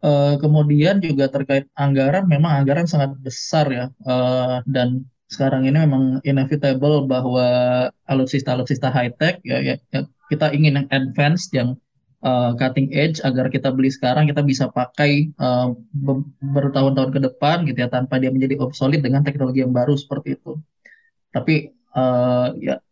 [0.00, 6.18] Uh, kemudian juga terkait anggaran, memang anggaran sangat besar ya, uh, dan sekarang ini memang
[6.26, 7.46] inevitable bahwa
[8.10, 11.78] alutsista-alutsista high tech ya, ya, ya kita ingin yang advance, yang
[12.26, 15.70] uh, cutting edge agar kita beli sekarang kita bisa pakai uh,
[16.42, 20.58] bertahun-tahun ke depan gitu ya tanpa dia menjadi obsolete dengan teknologi yang baru seperti itu.
[21.30, 22.82] Tapi uh, ya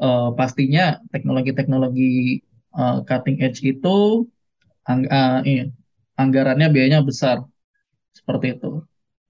[0.00, 2.44] uh, pastinya teknologi-teknologi
[2.76, 4.28] uh, cutting edge itu
[4.84, 5.72] uh, iya,
[6.20, 7.44] anggarannya biayanya besar
[8.12, 8.84] seperti itu.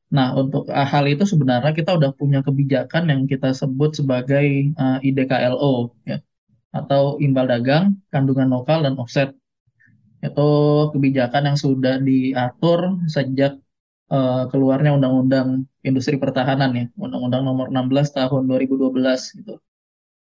[0.07, 5.09] Nah, untuk hal itu sebenarnya kita udah punya kebijakan yang kita sebut sebagai uh, eh,
[5.11, 6.23] IDKLO ya
[6.71, 9.33] atau imbal dagang, kandungan lokal dan offset.
[10.23, 10.51] Itu
[10.95, 13.59] kebijakan yang sudah diatur sejak
[14.13, 19.55] uh, keluarnya Undang-Undang Industri Pertahanan ya, Undang-Undang Nomor 16 Tahun 2012 gitu.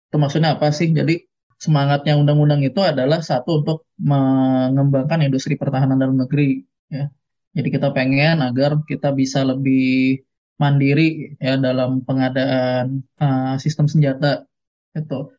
[0.07, 0.93] Itu maksudnya apa sih?
[0.93, 1.25] Jadi
[1.57, 6.59] semangatnya undang-undang itu adalah satu untuk mengembangkan industri pertahanan dalam negeri
[6.91, 7.07] ya.
[7.53, 10.21] Jadi kita pengen agar kita bisa lebih
[10.57, 14.45] mandiri ya dalam pengadaan uh, sistem senjata
[14.93, 15.29] itu.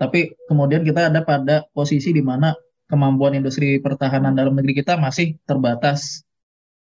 [0.00, 2.56] Tapi kemudian kita ada pada posisi di mana
[2.90, 6.26] kemampuan industri pertahanan dalam negeri kita masih terbatas.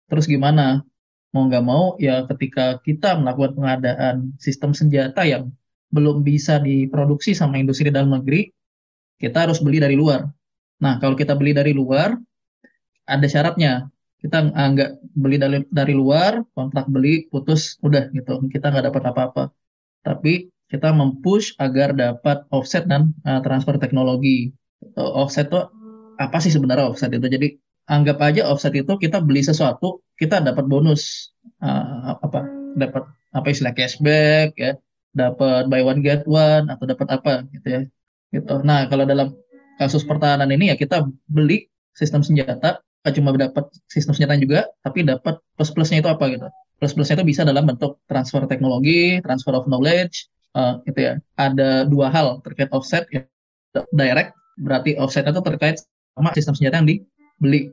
[0.08, 0.80] Terus gimana?
[1.36, 5.52] Mau nggak mau ya ketika kita melakukan pengadaan sistem senjata yang
[5.92, 8.48] belum bisa diproduksi sama industri dalam negeri,
[9.20, 10.24] kita harus beli dari luar.
[10.78, 12.16] Nah, kalau kita beli dari luar,
[13.04, 13.90] ada syaratnya.
[14.18, 18.42] Kita nggak beli dari, dari luar, kontrak beli putus, udah gitu.
[18.50, 19.44] Kita nggak dapat apa-apa.
[19.98, 24.52] tapi kita mempush agar dapat offset dan uh, transfer teknologi.
[24.94, 25.60] Offset itu
[26.20, 27.24] apa sih sebenarnya offset itu?
[27.24, 27.56] Jadi
[27.88, 31.32] anggap aja offset itu kita beli sesuatu, kita dapat bonus
[31.64, 32.44] uh, apa?
[32.76, 33.02] Dapat
[33.32, 34.72] apa istilah cashback ya,
[35.16, 37.82] dapat buy one get one atau dapat apa gitu ya.
[38.28, 38.54] Gitu.
[38.60, 39.32] Nah, kalau dalam
[39.80, 41.00] kasus pertahanan ini ya kita
[41.32, 46.46] beli sistem senjata, cuma dapat sistem senjata juga, tapi dapat plus-plusnya itu apa gitu.
[46.78, 51.14] Plus-plusnya itu bisa dalam bentuk transfer teknologi, transfer of knowledge, uh, gitu ya.
[51.38, 53.26] Ada dua hal terkait offset ya.
[53.94, 55.78] Direct berarti offset itu terkait
[56.18, 57.70] sama sistem senjata yang dibeli.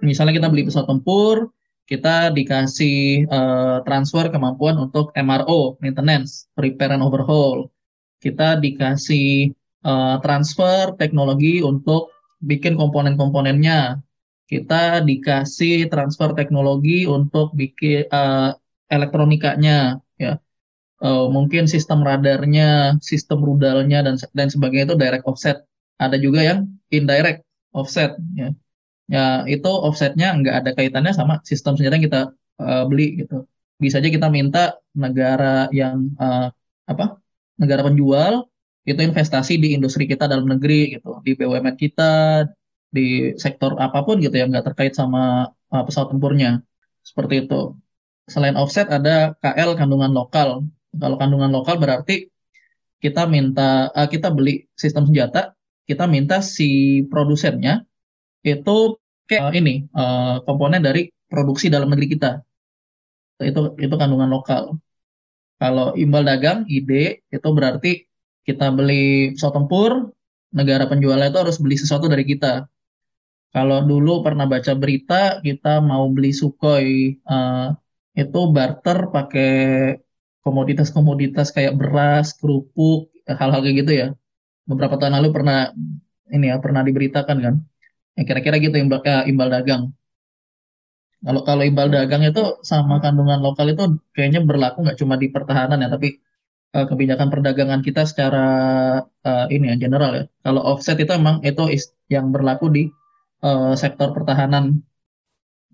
[0.00, 1.52] Misalnya kita beli pesawat tempur,
[1.84, 7.68] kita dikasih uh, transfer kemampuan untuk MRO, maintenance, repair and overhaul.
[8.24, 9.52] Kita dikasih
[9.84, 12.08] uh, transfer teknologi untuk
[12.40, 14.00] bikin komponen-komponennya.
[14.44, 18.52] Kita dikasih transfer teknologi untuk bikin uh,
[18.92, 20.38] elektronikanya, ya.
[21.04, 25.66] Uh, mungkin sistem radarnya, sistem rudalnya dan dan sebagainya itu direct offset.
[26.00, 28.54] Ada juga yang indirect offset ya.
[29.04, 32.20] Ya itu offsetnya nggak ada kaitannya sama sistem senjata yang kita
[32.56, 33.44] uh, beli gitu.
[33.76, 36.48] Bisa aja kita minta negara yang uh,
[36.88, 37.20] apa
[37.60, 38.48] negara penjual
[38.88, 41.20] itu investasi di industri kita dalam negeri gitu.
[41.20, 42.44] Di BUMN kita
[42.94, 46.62] di sektor apa pun gitu yang nggak terkait sama uh, pesawat tempurnya
[47.02, 47.74] seperti itu
[48.30, 50.48] selain offset ada KL kandungan lokal
[50.94, 52.30] kalau kandungan lokal berarti
[53.02, 57.84] kita minta uh, kita beli sistem senjata kita minta si produsennya
[58.44, 58.96] itu
[59.28, 62.40] kayak uh, ini uh, komponen dari produksi dalam negeri kita.
[63.40, 64.78] Itu itu kandungan lokal.
[65.60, 68.04] Kalau imbal dagang ide itu berarti
[68.44, 69.92] kita beli pesawat tempur,
[70.52, 72.68] negara penjualnya itu harus beli sesuatu dari kita.
[73.54, 77.70] Kalau dulu pernah baca berita kita mau beli Sukhoi uh,
[78.18, 79.50] itu barter pakai
[80.42, 84.08] komoditas-komoditas kayak beras, kerupuk, hal-hal kayak gitu ya.
[84.66, 85.70] Beberapa tahun lalu pernah
[86.34, 87.54] ini ya pernah diberitakan kan.
[88.18, 89.94] Ya, kira-kira gitu imbal, ya, imbal dagang.
[91.24, 95.80] Kalau kalau imbal dagang itu sama kandungan lokal itu kayaknya berlaku nggak cuma di pertahanan
[95.80, 96.20] ya tapi
[96.76, 98.46] uh, kebijakan perdagangan kita secara
[99.24, 100.24] uh, ini ya general ya.
[100.42, 101.64] Kalau offset itu emang itu
[102.12, 102.82] yang berlaku di
[103.44, 104.80] uh, sektor pertahanan.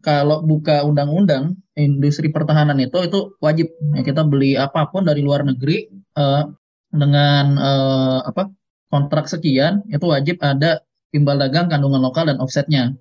[0.00, 3.68] Kalau buka undang-undang industri pertahanan itu itu wajib.
[3.94, 6.50] Ya, kita beli apa pun dari luar negeri uh,
[6.90, 8.48] dengan uh, apa
[8.90, 10.82] kontrak sekian itu wajib ada
[11.14, 12.96] timbal dagang kandungan lokal dan offsetnya.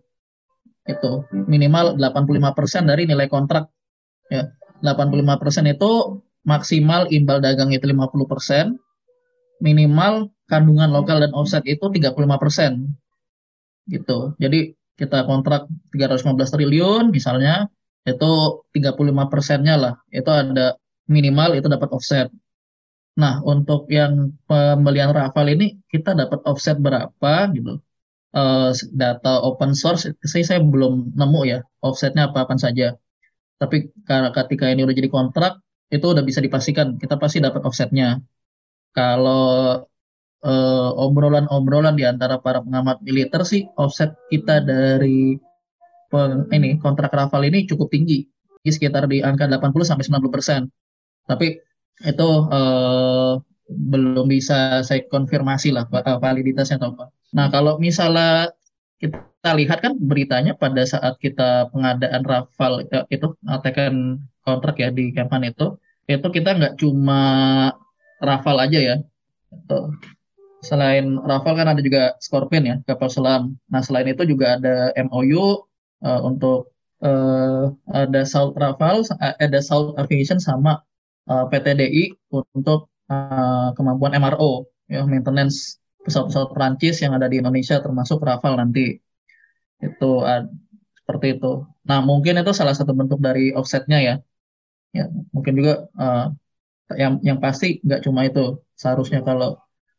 [0.84, 1.24] Itu.
[1.32, 3.72] Minimal 85% dari nilai kontrak.
[4.28, 4.54] Ya
[4.84, 8.80] 85% itu maksimal imbal dagang itu 50%
[9.60, 12.16] minimal kandungan lokal dan offset itu 35%
[13.94, 17.68] gitu jadi kita kontrak 315 triliun misalnya
[18.06, 18.32] itu
[18.76, 20.78] 35 persennya lah itu ada
[21.10, 22.28] minimal itu dapat offset
[23.20, 27.84] Nah, untuk yang pembelian Rafale ini kita dapat offset berapa gitu.
[28.30, 32.96] Uh, data open source sih saya belum nemu ya offsetnya apa apa saja.
[33.60, 35.54] Tapi karena ketika ini udah jadi kontrak
[35.90, 38.22] itu udah bisa dipastikan kita pasti dapat offsetnya.
[38.96, 39.84] Kalau
[40.96, 45.36] obrolan-obrolan di antara para pengamat militer sih offset kita dari
[46.10, 48.26] peng, ini kontrak Rafale ini cukup tinggi,
[48.66, 50.62] sekitar di angka 80 sampai 90 persen.
[51.30, 51.60] Tapi
[52.08, 53.38] itu uh,
[53.70, 57.06] belum bisa saya konfirmasi lah uh, validitasnya atau apa.
[57.38, 58.50] Nah kalau misalnya
[59.00, 63.28] kita lihat kan beritanya pada saat kita pengadaan Rafale itu
[63.64, 65.78] tekan kontrak ya di Kempan itu,
[66.10, 67.22] itu kita nggak cuma
[68.20, 68.96] Rafale aja ya.
[70.60, 73.56] Selain Rafale kan ada juga Scorpion ya kapal selam.
[73.72, 75.64] Nah selain itu juga ada MOU
[76.04, 80.84] uh, untuk uh, ada South Rafale, ada South Aviation sama
[81.32, 87.80] uh, eh, PTDI untuk uh, kemampuan MRO, ya maintenance pesawat-pesawat Perancis yang ada di Indonesia
[87.80, 89.00] termasuk Rafale nanti.
[89.80, 90.44] Itu uh,
[91.00, 91.64] seperti itu.
[91.88, 94.16] Nah, mungkin itu salah satu bentuk dari offsetnya ya.
[94.90, 96.34] Ya, mungkin juga uh,
[96.98, 98.60] yang yang pasti nggak cuma itu.
[98.74, 99.62] Seharusnya kalau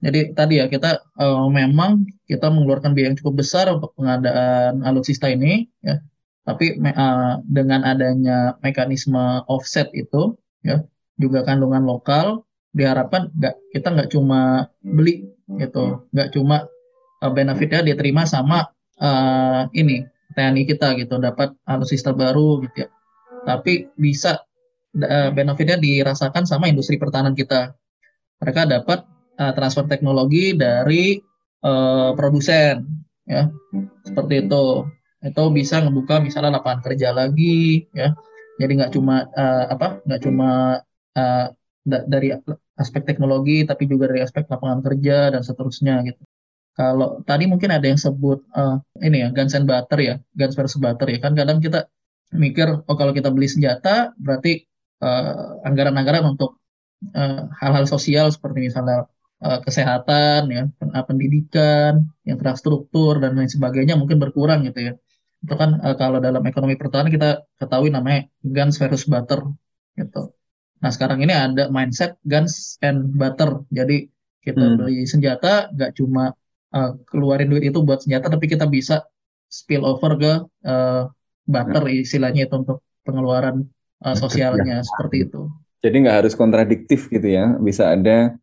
[0.00, 5.28] Jadi tadi ya kita uh, memang kita mengeluarkan biaya yang cukup besar untuk pengadaan alutsista
[5.28, 6.00] ini ya.
[6.48, 10.80] Tapi uh, dengan adanya mekanisme offset itu ya
[11.20, 15.28] juga kandungan lokal diharapkan nggak kita nggak cuma beli
[15.60, 16.08] gitu.
[16.16, 16.64] Nggak cuma
[17.20, 18.72] uh, benefitnya diterima sama
[19.04, 20.00] uh, ini
[20.32, 21.20] TNI kita gitu.
[21.20, 22.90] Dapat alutsista baru gitu ya.
[23.44, 24.40] Tapi bisa
[24.96, 27.76] uh, benefitnya dirasakan sama industri pertahanan kita
[28.40, 29.04] mereka dapat
[29.36, 31.20] uh, transfer teknologi dari
[31.64, 32.84] uh, produsen
[33.28, 33.52] ya.
[34.04, 34.88] Seperti itu.
[35.20, 38.16] Itu bisa ngebuka misalnya lapangan kerja lagi ya.
[38.56, 40.80] Jadi nggak cuma uh, apa nggak cuma
[41.16, 41.46] uh,
[41.80, 42.32] da dari
[42.80, 46.24] aspek teknologi tapi juga dari aspek lapangan kerja dan seterusnya gitu.
[46.72, 50.80] Kalau tadi mungkin ada yang sebut uh, ini ya guns and butter ya guns versus
[50.80, 51.20] butter ya.
[51.20, 51.84] Kan kadang kita
[52.32, 54.64] mikir oh kalau kita beli senjata berarti
[55.64, 56.59] anggaran-anggaran uh, untuk
[57.60, 59.08] hal-hal uh, sosial seperti misalnya
[59.40, 60.62] uh, kesehatan ya
[61.08, 64.92] pendidikan infrastruktur dan lain sebagainya mungkin berkurang gitu ya
[65.40, 69.40] itu kan uh, kalau dalam ekonomi pertahanan kita ketahui namanya guns versus butter
[69.96, 70.36] gitu.
[70.80, 73.64] Nah sekarang ini ada mindset guns and butter.
[73.72, 74.08] Jadi
[74.44, 74.76] kita hmm.
[74.80, 76.32] beli senjata nggak cuma
[76.76, 79.04] uh, keluarin duit itu buat senjata, tapi kita bisa
[79.48, 80.32] spill over ke
[80.68, 81.08] uh,
[81.48, 82.04] butter ya.
[82.04, 83.64] istilahnya itu untuk pengeluaran
[84.04, 84.86] uh, sosialnya ya.
[84.86, 85.48] seperti itu.
[85.80, 88.36] Jadi nggak harus kontradiktif gitu ya, bisa ada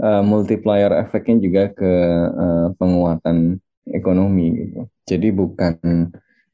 [0.00, 1.92] uh, multiplier efeknya juga ke
[2.30, 3.58] uh, penguatan
[3.90, 4.80] ekonomi gitu.
[5.06, 5.74] Jadi bukan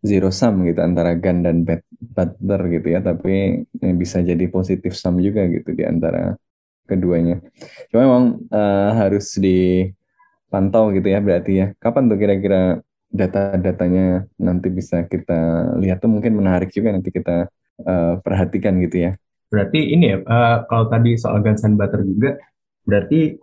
[0.02, 3.62] zero sum gitu antara gun dan bad butter gitu ya tapi
[3.94, 6.34] bisa jadi positif sum juga gitu di antara
[6.88, 7.38] keduanya.
[7.88, 11.66] Cuma memang uh, harus dipantau gitu ya berarti ya.
[11.78, 16.10] Kapan tuh kira-kira data-datanya nanti bisa kita lihat tuh?
[16.10, 17.48] Mungkin menarik juga nanti kita
[17.86, 19.12] uh, perhatikan gitu ya
[19.52, 22.40] berarti ini ya uh, kalau tadi soal guns and butter juga
[22.88, 23.36] berarti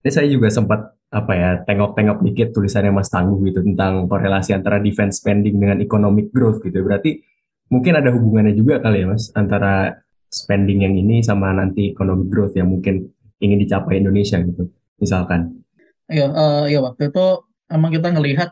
[0.00, 4.78] ini saya juga sempat apa ya tengok-tengok dikit tulisannya Mas Tangguh gitu tentang korelasi antara
[4.78, 6.86] defense spending dengan economic growth gitu.
[6.86, 7.18] Berarti
[7.66, 9.98] mungkin ada hubungannya juga kali ya Mas antara
[10.30, 13.10] spending yang ini sama nanti economic growth yang mungkin
[13.42, 14.70] ingin dicapai Indonesia gitu.
[15.02, 15.66] Misalkan.
[16.06, 17.26] Iya, uh, ya waktu itu
[17.66, 18.50] emang kita ngelihat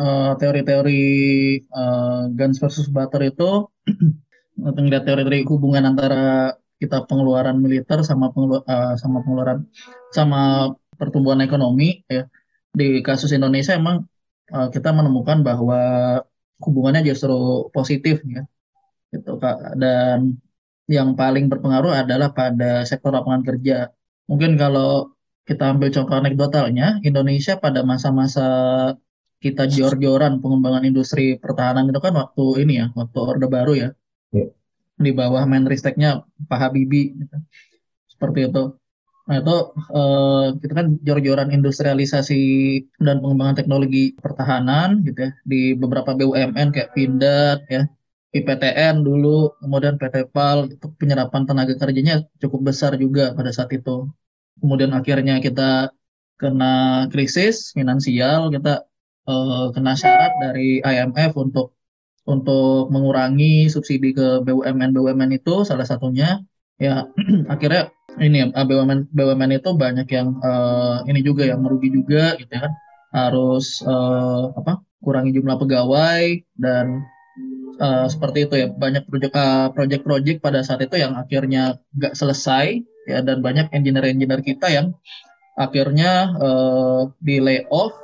[0.00, 1.04] uh, teori-teori
[1.72, 3.68] uh, guns versus butter itu
[4.58, 9.66] ngelihat teori-teori hubungan antara kita pengeluaran militer sama pengelu uh, sama pengeluaran
[10.14, 12.26] sama pertumbuhan ekonomi ya.
[12.74, 14.06] Di kasus Indonesia emang
[14.54, 15.80] uh, kita menemukan bahwa
[16.62, 18.46] hubungannya justru positif ya.
[19.10, 19.78] Gitu kak.
[19.78, 20.38] Dan
[20.88, 23.92] yang paling berpengaruh adalah pada sektor lapangan kerja.
[24.30, 28.46] Mungkin kalau kita ambil contoh anekdotalnya Indonesia pada masa-masa
[29.38, 33.88] kita jor-joran pengembangan industri pertahanan itu kan waktu ini ya waktu orde baru ya,
[34.34, 34.46] ya.
[34.98, 37.36] di bawah Menristeknya Pak Habibie gitu.
[38.10, 38.78] seperti itu
[39.28, 39.56] Nah itu
[39.92, 42.40] uh, kita kan jor-joran industrialisasi
[42.96, 47.84] dan pengembangan teknologi pertahanan gitu ya di beberapa BUMN kayak Pindad ya,
[48.32, 54.08] IPTN dulu, kemudian PT PAL itu penyerapan tenaga kerjanya cukup besar juga pada saat itu.
[54.60, 55.92] Kemudian akhirnya kita
[56.40, 58.84] kena krisis finansial, kita
[59.28, 61.76] uh, kena syarat dari IMF untuk
[62.28, 66.44] untuk mengurangi subsidi ke BUMN BUMN itu salah satunya
[66.76, 67.08] ya
[67.52, 67.88] akhirnya
[68.20, 72.68] ini ya BUMN BUMN itu banyak yang uh, ini juga yang merugi juga gitu ya
[72.68, 72.72] kan.
[73.08, 77.06] Harus uh, apa kurangi jumlah pegawai dan
[77.80, 82.82] uh, seperti itu ya banyak proyek uh, proyek-proyek pada saat itu yang akhirnya nggak selesai
[83.08, 84.92] ya dan banyak engineer-engineer kita yang
[85.56, 87.94] akhirnya uh, di layoff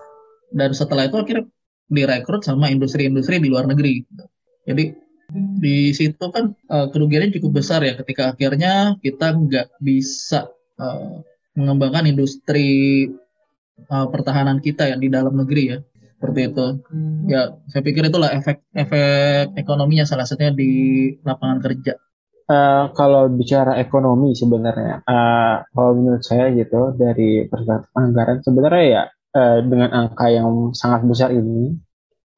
[0.54, 1.46] dan setelah itu akhirnya
[1.89, 4.05] direkrut sama industri-industri di luar negeri.
[4.64, 4.85] Jadi
[5.64, 11.24] di situ kan uh, kerugiannya cukup besar ya ketika akhirnya kita nggak bisa uh,
[11.57, 13.09] mengembangkan industri
[13.89, 15.78] uh, pertahanan kita yang di dalam negeri ya
[16.20, 16.66] seperti itu
[17.28, 20.70] ya saya pikir itulah efek efek ekonominya salah satunya di
[21.24, 21.97] lapangan kerja
[22.45, 29.05] Uh, kalau bicara ekonomi sebenarnya, uh, kalau menurut saya gitu dari perspektif anggaran sebenarnya ya
[29.35, 31.74] uh, dengan angka yang sangat besar ini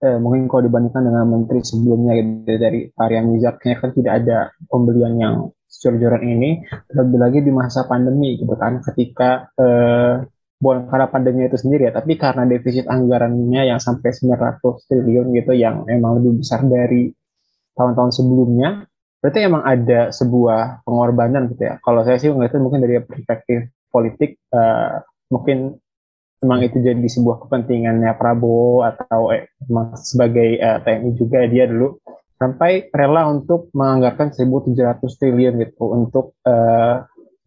[0.04, 5.14] eh, mungkin kalau dibandingkan dengan menteri sebelumnya gitu, dari Arya Mizar kan tidak ada pembelian
[5.16, 5.34] yang
[5.66, 6.64] jor-joran ini.
[6.92, 10.24] Lebih lagi di masa pandemi gitu kan ketika eh,
[10.56, 11.92] bukan karena pandemi itu sendiri ya.
[11.96, 17.12] Tapi karena defisit anggarannya yang sampai 900 triliun gitu yang emang lebih besar dari
[17.76, 18.88] tahun-tahun sebelumnya
[19.20, 21.74] berarti emang ada sebuah pengorbanan gitu ya.
[21.82, 25.76] Kalau saya sih melihatnya mungkin dari perspektif politik uh, mungkin
[26.42, 29.48] memang itu jadi sebuah kepentingannya Prabowo atau eh,
[30.00, 31.96] sebagai eh, TNI juga dia dulu
[32.36, 37.04] sampai rela untuk menganggarkan 1.700 triliun gitu untuk eh,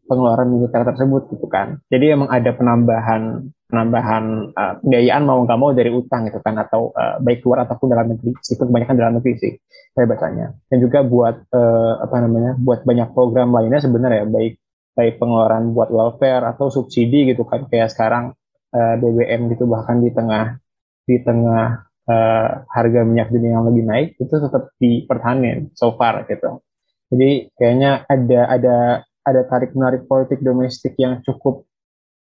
[0.09, 1.77] pengeluaran militer tersebut gitu kan.
[1.93, 7.21] Jadi emang ada penambahan penambahan uh, mau nggak mau dari utang gitu kan atau uh,
[7.21, 9.53] baik luar ataupun dalam negeri itu kebanyakan dalam negeri sih
[9.93, 14.57] saya bacanya dan juga buat uh, apa namanya buat banyak program lainnya sebenarnya baik
[14.97, 18.33] baik pengeluaran buat welfare atau subsidi gitu kan kayak sekarang
[18.73, 20.57] uh, BBM gitu bahkan di tengah
[21.05, 26.61] di tengah uh, harga minyak dunia yang lebih naik itu tetap dipertahankan so far gitu
[27.09, 28.77] jadi kayaknya ada ada
[29.25, 31.65] ada tarik menarik politik domestik yang cukup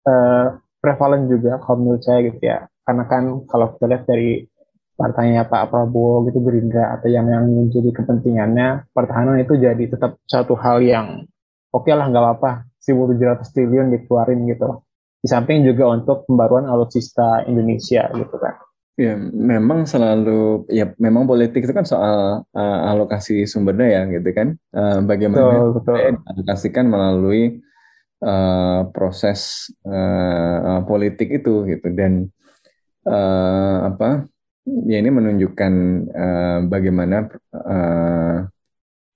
[0.06, 2.70] uh, prevalent juga kalau menurut saya gitu ya.
[2.86, 4.46] Karena kan kalau kita lihat dari
[4.96, 10.56] partainya Pak Prabowo gitu Gerindra atau yang yang menjadi kepentingannya pertahanan itu jadi tetap satu
[10.56, 11.28] hal yang
[11.74, 14.85] oke okay lah nggak apa-apa 1.700 triliun dikeluarin gitu.
[15.26, 18.62] Di samping juga untuk pembaruan alutsista Indonesia gitu kan.
[18.96, 24.54] Ya, memang selalu ya memang politik itu kan soal uh, alokasi sumber daya gitu kan.
[24.70, 25.96] Uh, bagaimana betul, betul.
[26.30, 27.60] alokasikan melalui
[28.24, 32.32] uh, proses uh, politik itu gitu dan
[33.04, 34.30] uh, apa
[34.66, 35.74] ya ini menunjukkan
[36.16, 38.48] uh, bagaimana uh,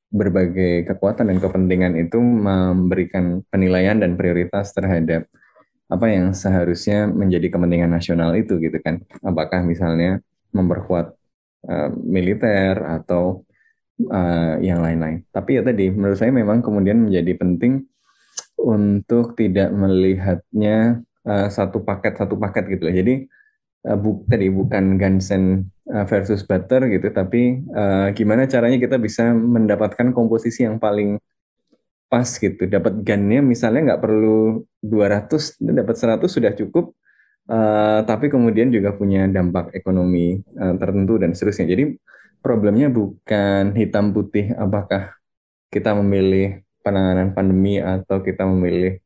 [0.10, 5.30] berbagai kekuatan dan kepentingan itu memberikan penilaian dan prioritas terhadap
[5.90, 10.22] apa yang seharusnya menjadi kepentingan nasional itu gitu kan apakah misalnya
[10.54, 11.18] memperkuat
[11.66, 13.42] uh, militer atau
[14.06, 17.90] uh, yang lain-lain tapi ya tadi menurut saya memang kemudian menjadi penting
[18.60, 22.96] untuk tidak melihatnya uh, satu paket satu paket gitu loh.
[22.96, 23.14] Jadi
[23.88, 29.32] uh, bu tadi bukan Gansen uh, versus Butter gitu, tapi uh, gimana caranya kita bisa
[29.32, 31.18] mendapatkan komposisi yang paling
[32.10, 32.66] pas gitu.
[32.66, 36.98] Dapat gannya misalnya nggak perlu 200, dapat 100 sudah cukup.
[37.50, 41.66] Uh, tapi kemudian juga punya dampak ekonomi uh, tertentu dan seterusnya.
[41.66, 41.98] Jadi
[42.46, 45.18] problemnya bukan hitam putih apakah
[45.74, 49.02] kita memilih penanganan pandemi atau kita memilih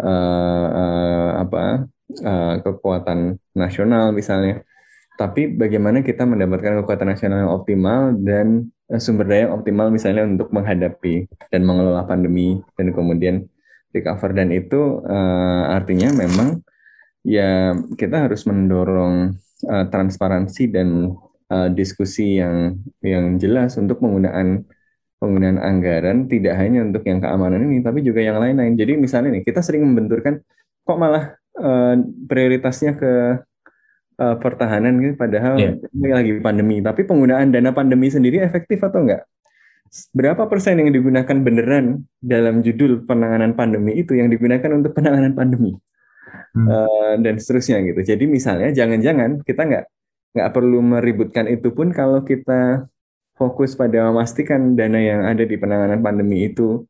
[0.00, 1.88] uh, uh, apa
[2.24, 4.66] uh, kekuatan nasional misalnya
[5.16, 8.68] tapi bagaimana kita mendapatkan kekuatan nasional yang optimal dan
[9.02, 13.50] sumber daya yang optimal misalnya untuk menghadapi dan mengelola pandemi dan kemudian
[13.90, 16.62] recover dan itu uh, artinya memang
[17.26, 19.34] ya kita harus mendorong
[19.66, 21.18] uh, transparansi dan
[21.50, 24.66] uh, diskusi yang yang jelas untuk penggunaan
[25.16, 28.76] penggunaan anggaran tidak hanya untuk yang keamanan ini, tapi juga yang lain-lain.
[28.76, 30.44] Jadi misalnya nih, kita sering membenturkan
[30.84, 31.96] kok malah uh,
[32.28, 33.40] prioritasnya ke
[34.20, 35.74] uh, pertahanan gitu, padahal yeah.
[35.92, 36.76] ini lagi pandemi.
[36.80, 39.24] Tapi penggunaan dana pandemi sendiri efektif atau enggak?
[40.12, 45.78] Berapa persen yang digunakan beneran dalam judul penanganan pandemi itu yang digunakan untuk penanganan pandemi?
[46.56, 46.66] Hmm.
[46.68, 48.00] Uh, dan seterusnya gitu.
[48.02, 49.84] Jadi misalnya jangan-jangan kita nggak
[50.36, 52.88] nggak perlu meributkan itu pun kalau kita
[53.36, 56.84] fokus pada memastikan dana yang ada di penanganan pandemi itu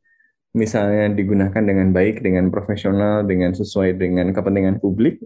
[0.57, 5.20] misalnya digunakan dengan baik, dengan profesional, dengan sesuai dengan kepentingan publik,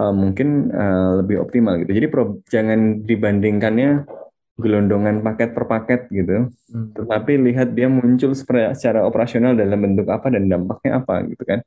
[0.00, 1.92] uh, mungkin uh, lebih optimal gitu.
[1.92, 4.08] Jadi pro, jangan dibandingkannya
[4.60, 6.92] gelondongan paket per paket gitu, hmm.
[6.92, 11.60] tetapi lihat dia muncul secara operasional dalam bentuk apa dan dampaknya apa gitu kan.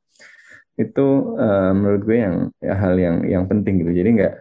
[0.74, 3.90] Itu uh, menurut gue yang ya, hal yang yang penting gitu.
[3.94, 4.34] Jadi nggak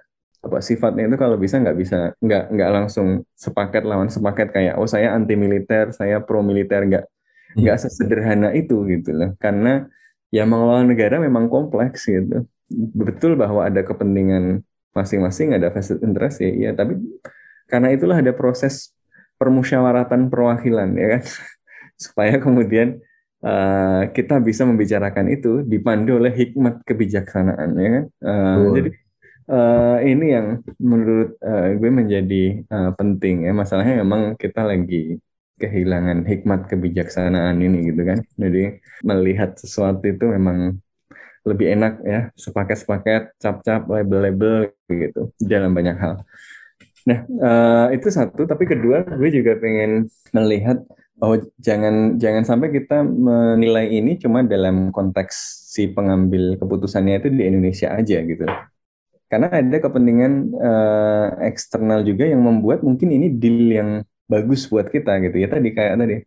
[0.44, 4.84] apa sifatnya itu kalau bisa nggak bisa nggak nggak langsung sepaket lawan sepaket kayak oh
[4.84, 7.64] saya anti militer saya pro militer nggak hmm.
[7.64, 9.88] nggak sesederhana itu gitu loh karena
[10.36, 12.44] ya mengelola negara memang kompleks gitu
[12.94, 17.02] betul bahwa ada kepentingan masing-masing ada vested interest ya, ya tapi
[17.68, 18.94] karena itulah ada proses
[19.42, 21.24] permusyawaratan perwakilan ya kan?
[22.04, 23.02] Supaya kemudian
[23.44, 28.06] uh, kita bisa membicarakan itu dipandu oleh hikmat kebijaksanaan ya kan?
[28.22, 28.90] Uh, jadi
[29.50, 30.48] uh, ini yang
[30.80, 33.52] menurut uh, gue menjadi uh, penting ya.
[33.52, 35.20] Masalahnya memang kita lagi
[35.60, 38.20] kehilangan hikmat kebijaksanaan ini gitu kan?
[38.40, 40.80] Jadi melihat sesuatu itu memang
[41.44, 45.32] lebih enak ya sepaket-sepaket cap-cap label-label gitu.
[45.44, 46.14] Dalam banyak hal.
[47.04, 48.48] Nah uh, itu satu.
[48.48, 50.84] Tapi kedua gue juga pengen melihat
[51.20, 57.44] oh jangan jangan sampai kita menilai ini cuma dalam konteks si pengambil keputusannya itu di
[57.44, 58.48] Indonesia aja gitu.
[59.28, 63.90] Karena ada kepentingan uh, eksternal juga yang membuat mungkin ini deal yang
[64.30, 65.42] bagus buat kita gitu.
[65.42, 66.18] Ya tadi kayak tadi.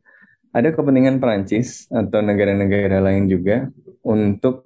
[0.56, 3.68] Ada kepentingan Perancis atau negara-negara lain juga
[4.00, 4.65] untuk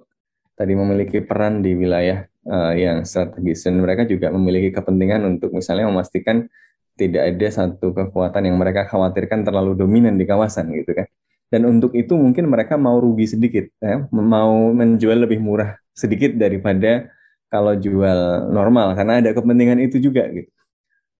[0.61, 3.65] tadi memiliki peran di wilayah uh, yang strategis.
[3.65, 6.45] Dan mereka juga memiliki kepentingan untuk misalnya memastikan
[6.93, 11.09] tidak ada satu kekuatan yang mereka khawatirkan terlalu dominan di kawasan gitu kan.
[11.49, 14.05] Dan untuk itu mungkin mereka mau rugi sedikit ya.
[14.13, 17.09] Mau menjual lebih murah sedikit daripada
[17.49, 20.47] kalau jual normal karena ada kepentingan itu juga gitu.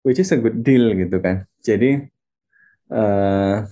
[0.05, 1.49] Which is a good deal gitu kan.
[1.65, 2.05] Jadi
[2.93, 3.65] uh,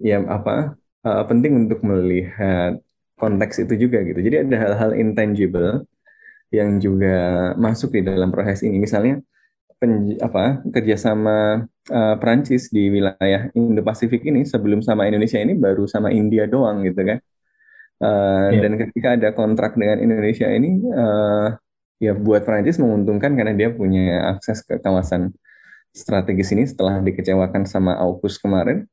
[0.00, 2.78] ya apa uh, penting untuk melihat
[3.16, 5.84] konteks itu juga gitu jadi ada hal-hal intangible
[6.54, 7.14] yang juga
[7.58, 8.78] masuk di dalam proses ini.
[8.78, 9.18] Misalnya
[9.76, 16.14] pen, apa kerjasama uh, Perancis di wilayah Indo-Pasifik ini sebelum sama Indonesia ini baru sama
[16.14, 17.18] India doang gitu kan.
[17.96, 18.62] Uh, yeah.
[18.68, 21.56] Dan ketika ada kontrak dengan Indonesia ini, uh,
[21.96, 25.32] ya buat Perancis menguntungkan karena dia punya akses ke kawasan
[25.96, 28.84] strategis ini setelah dikecewakan sama AUKUS kemarin.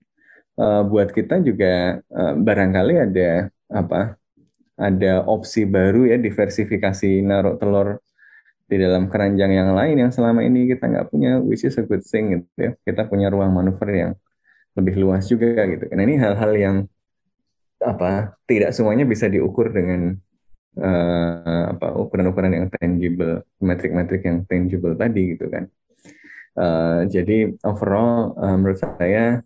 [0.54, 4.16] Uh, buat kita juga uh, barangkali ada apa?
[4.74, 8.02] Ada opsi baru ya diversifikasi naruh telur
[8.66, 12.02] di dalam keranjang yang lain yang selama ini kita nggak punya, which is a good
[12.02, 12.72] thing gitu ya.
[12.82, 14.12] Kita punya ruang manuver yang
[14.74, 15.86] lebih luas juga gitu.
[15.86, 16.76] Karena ini hal-hal yang
[17.84, 20.16] apa tidak semuanya bisa diukur dengan
[20.80, 25.68] uh, apa ukuran-ukuran yang tangible, metrik-metrik yang tangible tadi gitu kan.
[26.54, 29.42] Uh, jadi overall uh, menurut saya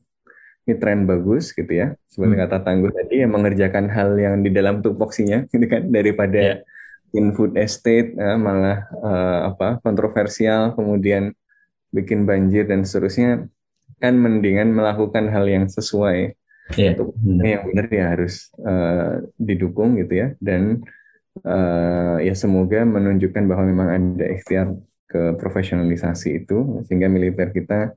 [0.68, 1.96] ini tren bagus gitu ya.
[2.12, 2.52] Sebenarnya hmm.
[2.52, 6.60] kata tangguh tadi yang mengerjakan hal yang di dalam tupoksinya gitu kan daripada yeah
[7.16, 11.32] in food estate ya, malah uh, apa kontroversial kemudian
[11.94, 13.48] bikin banjir dan seterusnya
[14.04, 16.36] kan mendingan melakukan hal yang sesuai
[16.76, 16.92] yeah.
[16.94, 20.84] untuk yang benar ya harus uh, didukung gitu ya dan
[21.48, 24.76] uh, ya semoga menunjukkan bahwa memang ada ikhtiar
[25.08, 27.96] ke profesionalisasi itu sehingga militer kita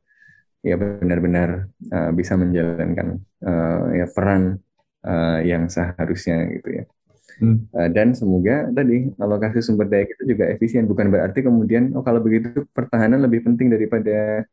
[0.61, 4.61] ya benar-benar uh, bisa menjalankan uh, ya peran
[5.05, 6.85] uh, yang seharusnya gitu ya.
[7.41, 7.65] Hmm.
[7.73, 10.85] Uh, dan semoga tadi alokasi sumber daya kita juga efisien.
[10.85, 14.45] Bukan berarti kemudian oh kalau begitu pertahanan lebih penting daripada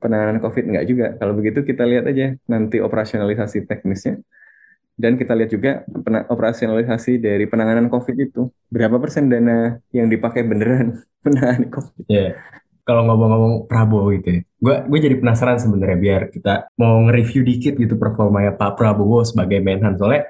[0.00, 1.06] penanganan COVID enggak juga.
[1.20, 4.24] Kalau begitu kita lihat aja nanti operasionalisasi teknisnya
[4.94, 5.82] dan kita lihat juga
[6.30, 12.06] operasionalisasi dari penanganan COVID itu berapa persen dana yang dipakai beneran penanganan COVID.
[12.06, 12.38] Yeah.
[12.84, 17.80] Kalau ngomong-ngomong Prabowo gitu ya, gue gue jadi penasaran sebenarnya biar kita mau nge-review dikit
[17.80, 20.28] gitu performanya Pak Prabowo sebagai Menhan soalnya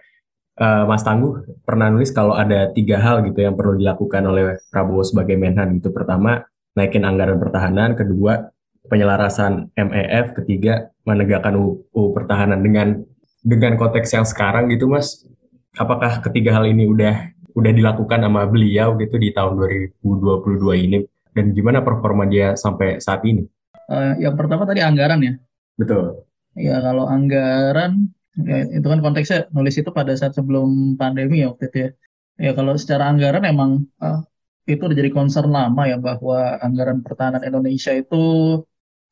[0.58, 5.02] uh, Mas Tangguh pernah nulis kalau ada tiga hal gitu yang perlu dilakukan oleh Prabowo
[5.02, 5.90] sebagai Menhan gitu.
[5.90, 6.42] Pertama,
[6.78, 7.98] naikin anggaran pertahanan.
[7.98, 8.50] Kedua,
[8.86, 10.34] penyelarasan MEF.
[10.42, 13.02] Ketiga, menegakkan UU pertahanan dengan
[13.44, 15.26] dengan konteks yang sekarang gitu, Mas.
[15.74, 19.58] Apakah ketiga hal ini udah udah dilakukan sama beliau gitu di tahun
[20.02, 20.98] 2022 ini?
[21.34, 23.42] Dan gimana performa dia sampai saat ini?
[23.90, 25.34] Uh, yang pertama tadi anggaran ya.
[25.76, 26.24] Betul.
[26.54, 31.64] Ya kalau anggaran Ya, itu kan konteksnya nulis itu pada saat sebelum pandemi ya waktu
[31.70, 31.90] itu ya.
[32.34, 34.26] Ya kalau secara anggaran emang uh,
[34.66, 38.16] itu udah jadi concern lama ya bahwa anggaran pertahanan Indonesia itu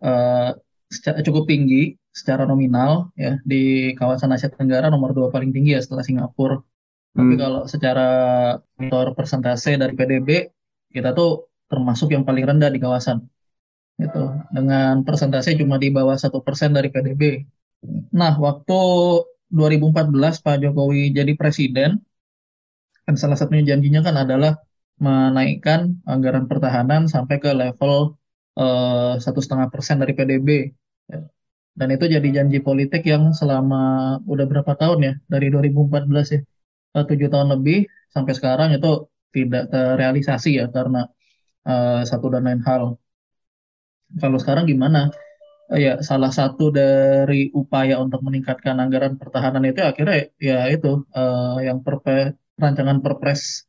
[0.03, 0.51] uh,
[1.23, 6.03] cukup tinggi secara nominal ya di kawasan Asia Tenggara nomor dua paling tinggi ya setelah
[6.03, 6.59] Singapura.
[6.59, 7.15] Hmm.
[7.15, 8.09] Tapi kalau secara
[8.75, 10.51] faktor persentase dari PDB
[10.91, 13.19] kita tuh termasuk yang paling rendah di kawasan.
[14.05, 14.23] Itu
[14.57, 17.23] dengan persentase cuma di bawah satu persen dari PDB
[18.21, 18.79] Nah, waktu
[19.59, 21.91] 2014 Pak Jokowi jadi presiden,
[23.05, 24.53] kan salah satunya janjinya kan adalah
[25.07, 25.81] menaikkan
[26.13, 27.95] anggaran pertahanan sampai ke level
[28.63, 30.49] eh, satu setengah persen dari PDB.
[31.79, 33.83] Dan itu jadi janji politik yang selama
[34.33, 35.13] udah berapa tahun ya?
[35.33, 36.41] Dari 2014 ya.
[36.97, 37.79] Eh, tujuh tahun lebih
[38.15, 38.89] sampai sekarang itu
[39.33, 41.09] tidak terrealisasi ya karena
[41.67, 42.97] uh, satu dan lain hal.
[44.21, 45.11] Kalau sekarang gimana?
[45.73, 51.81] ya salah satu dari upaya untuk meningkatkan anggaran pertahanan itu akhirnya ya itu uh, yang
[51.81, 53.65] perpe, rancangan perpres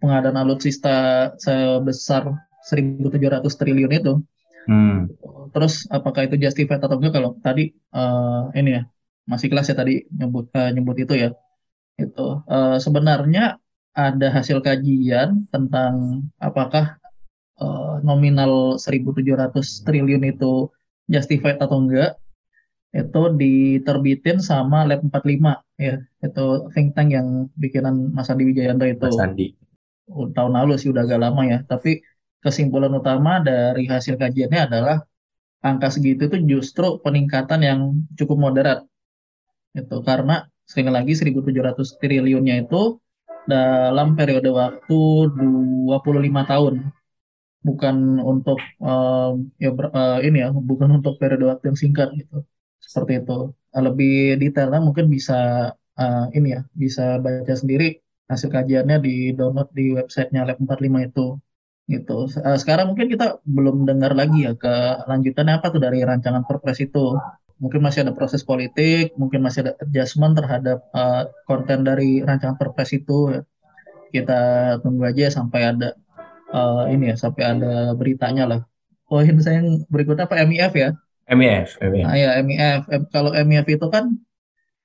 [0.00, 2.32] pengadaan alutsista sebesar
[2.66, 4.12] 1.700 triliun itu.
[4.66, 5.10] Hmm.
[5.50, 8.82] Terus apakah itu justified atau enggak kalau tadi uh, ini ya
[9.26, 11.30] masih kelas ya tadi nyebut uh, nyebut itu ya
[11.98, 13.58] itu uh, sebenarnya
[13.92, 17.01] ada hasil kajian tentang apakah
[17.62, 20.66] uh, nominal 1.700 triliun itu
[21.06, 22.18] justified atau enggak
[22.92, 25.96] itu diterbitin sama Lab 45 ya.
[26.20, 29.08] Itu think tank yang bikinan Mas Andi Wijayanto itu.
[29.08, 29.56] Mas Andi.
[30.12, 31.64] Oh, tahun lalu sih udah agak lama ya.
[31.64, 32.04] Tapi
[32.44, 35.08] kesimpulan utama dari hasil kajiannya adalah
[35.64, 37.80] angka segitu itu justru peningkatan yang
[38.18, 38.84] cukup moderat.
[39.72, 43.00] Itu karena sekali lagi 1.700 triliunnya itu
[43.48, 45.00] dalam periode waktu
[45.32, 46.74] 25 tahun
[47.62, 47.96] bukan
[48.32, 52.36] untuk uh, ya ber, uh, ini ya bukan untuk periode waktu yang singkat gitu.
[52.82, 53.32] Seperti itu.
[53.72, 55.34] Lebih detailnya mungkin bisa
[56.02, 61.26] uh, ini ya bisa baca sendiri hasil kajiannya di download di websitenya Lab 45 itu
[61.90, 62.18] gitu.
[62.38, 64.74] Uh, sekarang mungkin kita belum dengar lagi ya ke
[65.10, 67.16] lanjutannya apa tuh dari rancangan perpres itu.
[67.62, 72.90] Mungkin masih ada proses politik mungkin masih ada adjustment terhadap uh, konten dari rancangan perpres
[72.90, 73.38] itu
[74.12, 74.40] kita
[74.82, 75.88] tunggu aja sampai ada
[76.52, 78.60] uh, ini ya sampai ada beritanya lah.
[79.08, 80.90] Poin saya yang berikutnya apa MIF ya?
[81.32, 81.80] MIF.
[81.80, 82.04] MIF.
[82.06, 82.80] Nah, ya MIF.
[83.12, 84.16] Kalau MIF itu kan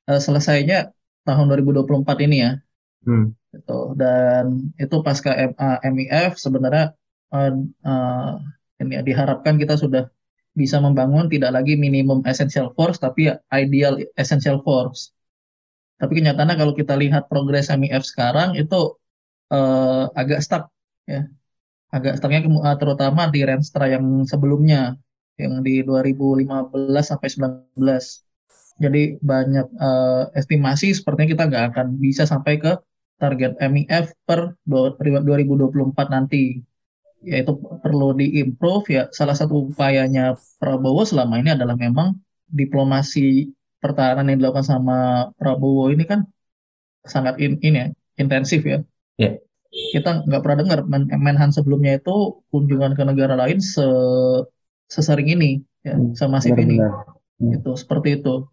[0.07, 0.91] uh, selesainya
[1.27, 2.51] tahun 2024 ini ya.
[3.03, 3.35] Hmm.
[3.51, 3.79] Gitu.
[3.95, 6.95] Dan itu pasca MA, MIF sebenarnya
[7.31, 7.51] uh,
[7.83, 8.33] uh,
[8.79, 10.07] ini ya, diharapkan kita sudah
[10.57, 15.13] bisa membangun tidak lagi minimum essential force tapi ya ideal essential force.
[15.97, 18.97] Tapi kenyataannya kalau kita lihat progres MIF sekarang itu
[19.53, 20.69] uh, agak stuck
[21.05, 21.25] ya.
[21.87, 24.99] Agak stucknya uh, terutama di Renstra yang sebelumnya
[25.39, 26.49] yang di 2015
[26.99, 27.79] sampai 19.
[28.77, 32.77] Jadi banyak uh, estimasi sepertinya kita nggak akan bisa sampai ke
[33.17, 36.61] target MIF per 2024 nanti.
[37.25, 39.03] Yaitu perlu diimprove ya.
[39.09, 42.13] Salah satu upayanya Prabowo selama ini adalah memang
[42.45, 43.49] diplomasi
[43.81, 46.27] pertahanan yang dilakukan sama Prabowo ini kan
[47.07, 47.87] sangat in, ini ya,
[48.19, 48.83] intensif ya.
[49.17, 49.46] Yeah.
[49.71, 53.85] Kita nggak pernah dengar Men Menhan sebelumnya itu kunjungan ke negara lain se
[54.87, 56.79] sesering ini ya, hmm, semasif ini.
[56.79, 57.55] Hmm.
[57.59, 58.47] Itu seperti itu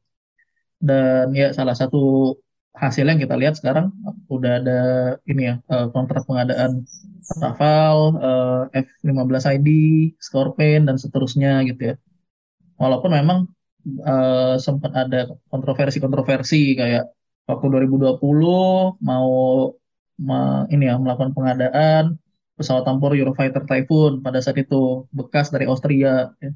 [0.84, 2.34] dan ya salah satu
[2.74, 3.94] hasil yang kita lihat sekarang
[4.28, 4.80] udah ada
[5.30, 6.84] ini ya eh, kontrak pengadaan
[7.24, 9.68] Rafale, eh, F-15ID,
[10.20, 11.96] Scorpion dan seterusnya gitu ya.
[12.76, 13.48] Walaupun memang
[14.02, 17.04] uh, sempat ada kontroversi-kontroversi kayak
[17.46, 18.18] waktu 2020
[18.98, 19.30] mau
[20.18, 22.04] ma, ini ya melakukan pengadaan
[22.58, 26.50] pesawat tempur Eurofighter Typhoon pada saat itu bekas dari Austria ya.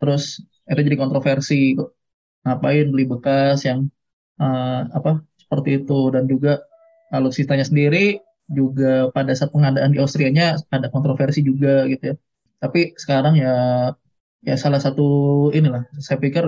[0.00, 1.78] Terus itu jadi kontroversi
[2.44, 3.90] ngapain beli bekas yang
[4.42, 6.62] uh, apa seperti itu dan juga
[7.14, 8.18] alutsistanya sendiri
[8.50, 12.16] juga pada saat pengadaan di Austria-nya ada kontroversi juga gitu ya.
[12.62, 13.54] Tapi sekarang ya
[14.46, 15.02] ya salah satu
[15.54, 16.44] inilah saya pikir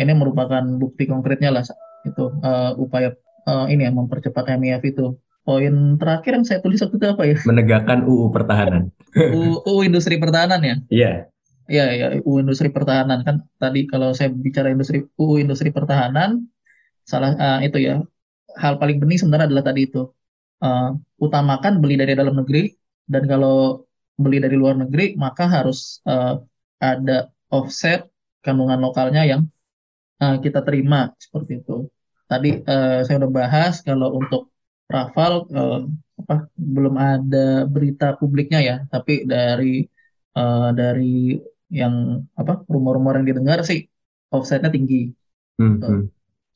[0.00, 1.64] ini merupakan bukti konkretnya lah
[2.08, 3.12] itu uh, upaya
[3.48, 5.16] uh, ini ya mempercepat MIF itu.
[5.40, 7.36] Poin terakhir yang saya tulis waktu itu apa ya?
[7.48, 8.92] Menegakkan UU pertahanan.
[9.16, 10.76] UU, UU industri pertahanan ya?
[10.92, 11.04] Iya.
[11.04, 11.16] Yeah.
[11.70, 16.50] Iya, ya, UU industri pertahanan kan tadi kalau saya bicara industri UU industri pertahanan
[17.06, 18.02] salah uh, itu ya
[18.58, 20.10] hal paling penting sebenarnya adalah tadi itu
[20.66, 22.74] uh, utamakan beli dari dalam negeri
[23.06, 23.86] dan kalau
[24.18, 26.42] beli dari luar negeri maka harus uh,
[26.82, 28.10] ada offset
[28.42, 29.46] kandungan lokalnya yang
[30.18, 31.86] uh, kita terima seperti itu.
[32.26, 34.49] Tadi uh, saya udah bahas kalau untuk
[34.90, 35.80] Rafale uh,
[36.20, 39.86] apa belum ada berita publiknya ya, tapi dari
[40.36, 41.38] uh, dari
[41.70, 43.86] yang apa rumor-rumor yang didengar sih
[44.34, 45.14] offsetnya tinggi.
[45.60, 46.02] Hmm, hmm.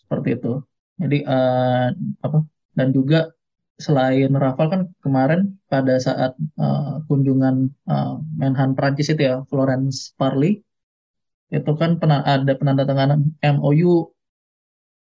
[0.02, 0.52] seperti itu.
[0.98, 1.88] Jadi uh,
[2.26, 2.38] apa
[2.74, 3.30] dan juga
[3.78, 10.62] selain Rafael kan kemarin pada saat uh, kunjungan uh, Menhan Prancis itu ya Florence Parly
[11.50, 14.10] itu kan pernah ada penandatanganan MOU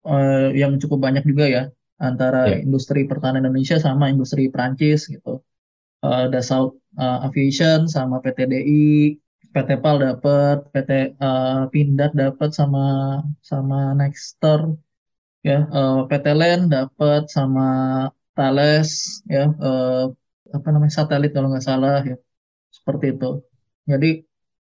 [0.08, 1.64] uh, yang cukup banyak juga ya
[2.02, 2.66] antara yeah.
[2.66, 5.46] industri pertahanan Indonesia sama industri Prancis gitu
[6.02, 9.22] uh, ada South uh, Aviation sama PTDI
[9.52, 14.80] PT PAL dapat, PT uh, eh, Pindad dapat sama sama Nexter
[15.44, 17.68] ya, uh, PT Land dapat sama
[18.32, 18.92] Thales
[19.28, 20.08] ya, uh,
[20.56, 22.16] apa namanya satelit kalau nggak salah ya,
[22.72, 23.44] seperti itu.
[23.92, 24.10] Jadi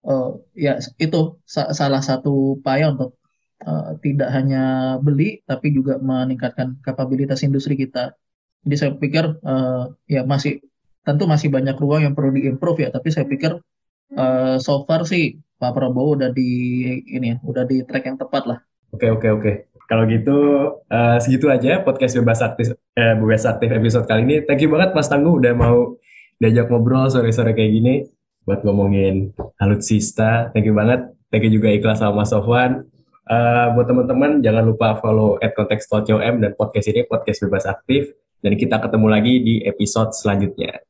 [0.09, 3.21] uh, ya itu sa salah satu upaya untuk
[3.67, 8.15] uh, tidak hanya beli tapi juga meningkatkan kapabilitas industri kita.
[8.63, 10.63] Jadi saya pikir uh, ya masih
[11.03, 13.59] tentu masih banyak ruang yang perlu diimprove ya, tapi saya pikir
[14.15, 16.51] uh, so far sih Pak Prabowo udah di
[17.07, 18.59] ini ya, udah di track yang tepat lah.
[18.93, 19.53] Oke oke oke.
[19.91, 20.39] Kalau gitu
[20.89, 24.37] uh, segitu aja podcast bebas aktif eh, bebas aktif episode kali ini.
[24.47, 25.97] Thank you banget Mas Tangguh udah mau
[26.39, 27.95] diajak ngobrol sore-sore kayak gini
[28.47, 30.51] buat ngomongin alutsista.
[30.55, 31.09] Thank you banget.
[31.33, 32.85] Thank you juga ikhlas sama Mas Sofwan.
[33.23, 35.55] Uh, buat teman-teman jangan lupa follow at
[36.43, 40.83] dan podcast ini podcast bebas aktif dan kita ketemu lagi di episode selanjutnya.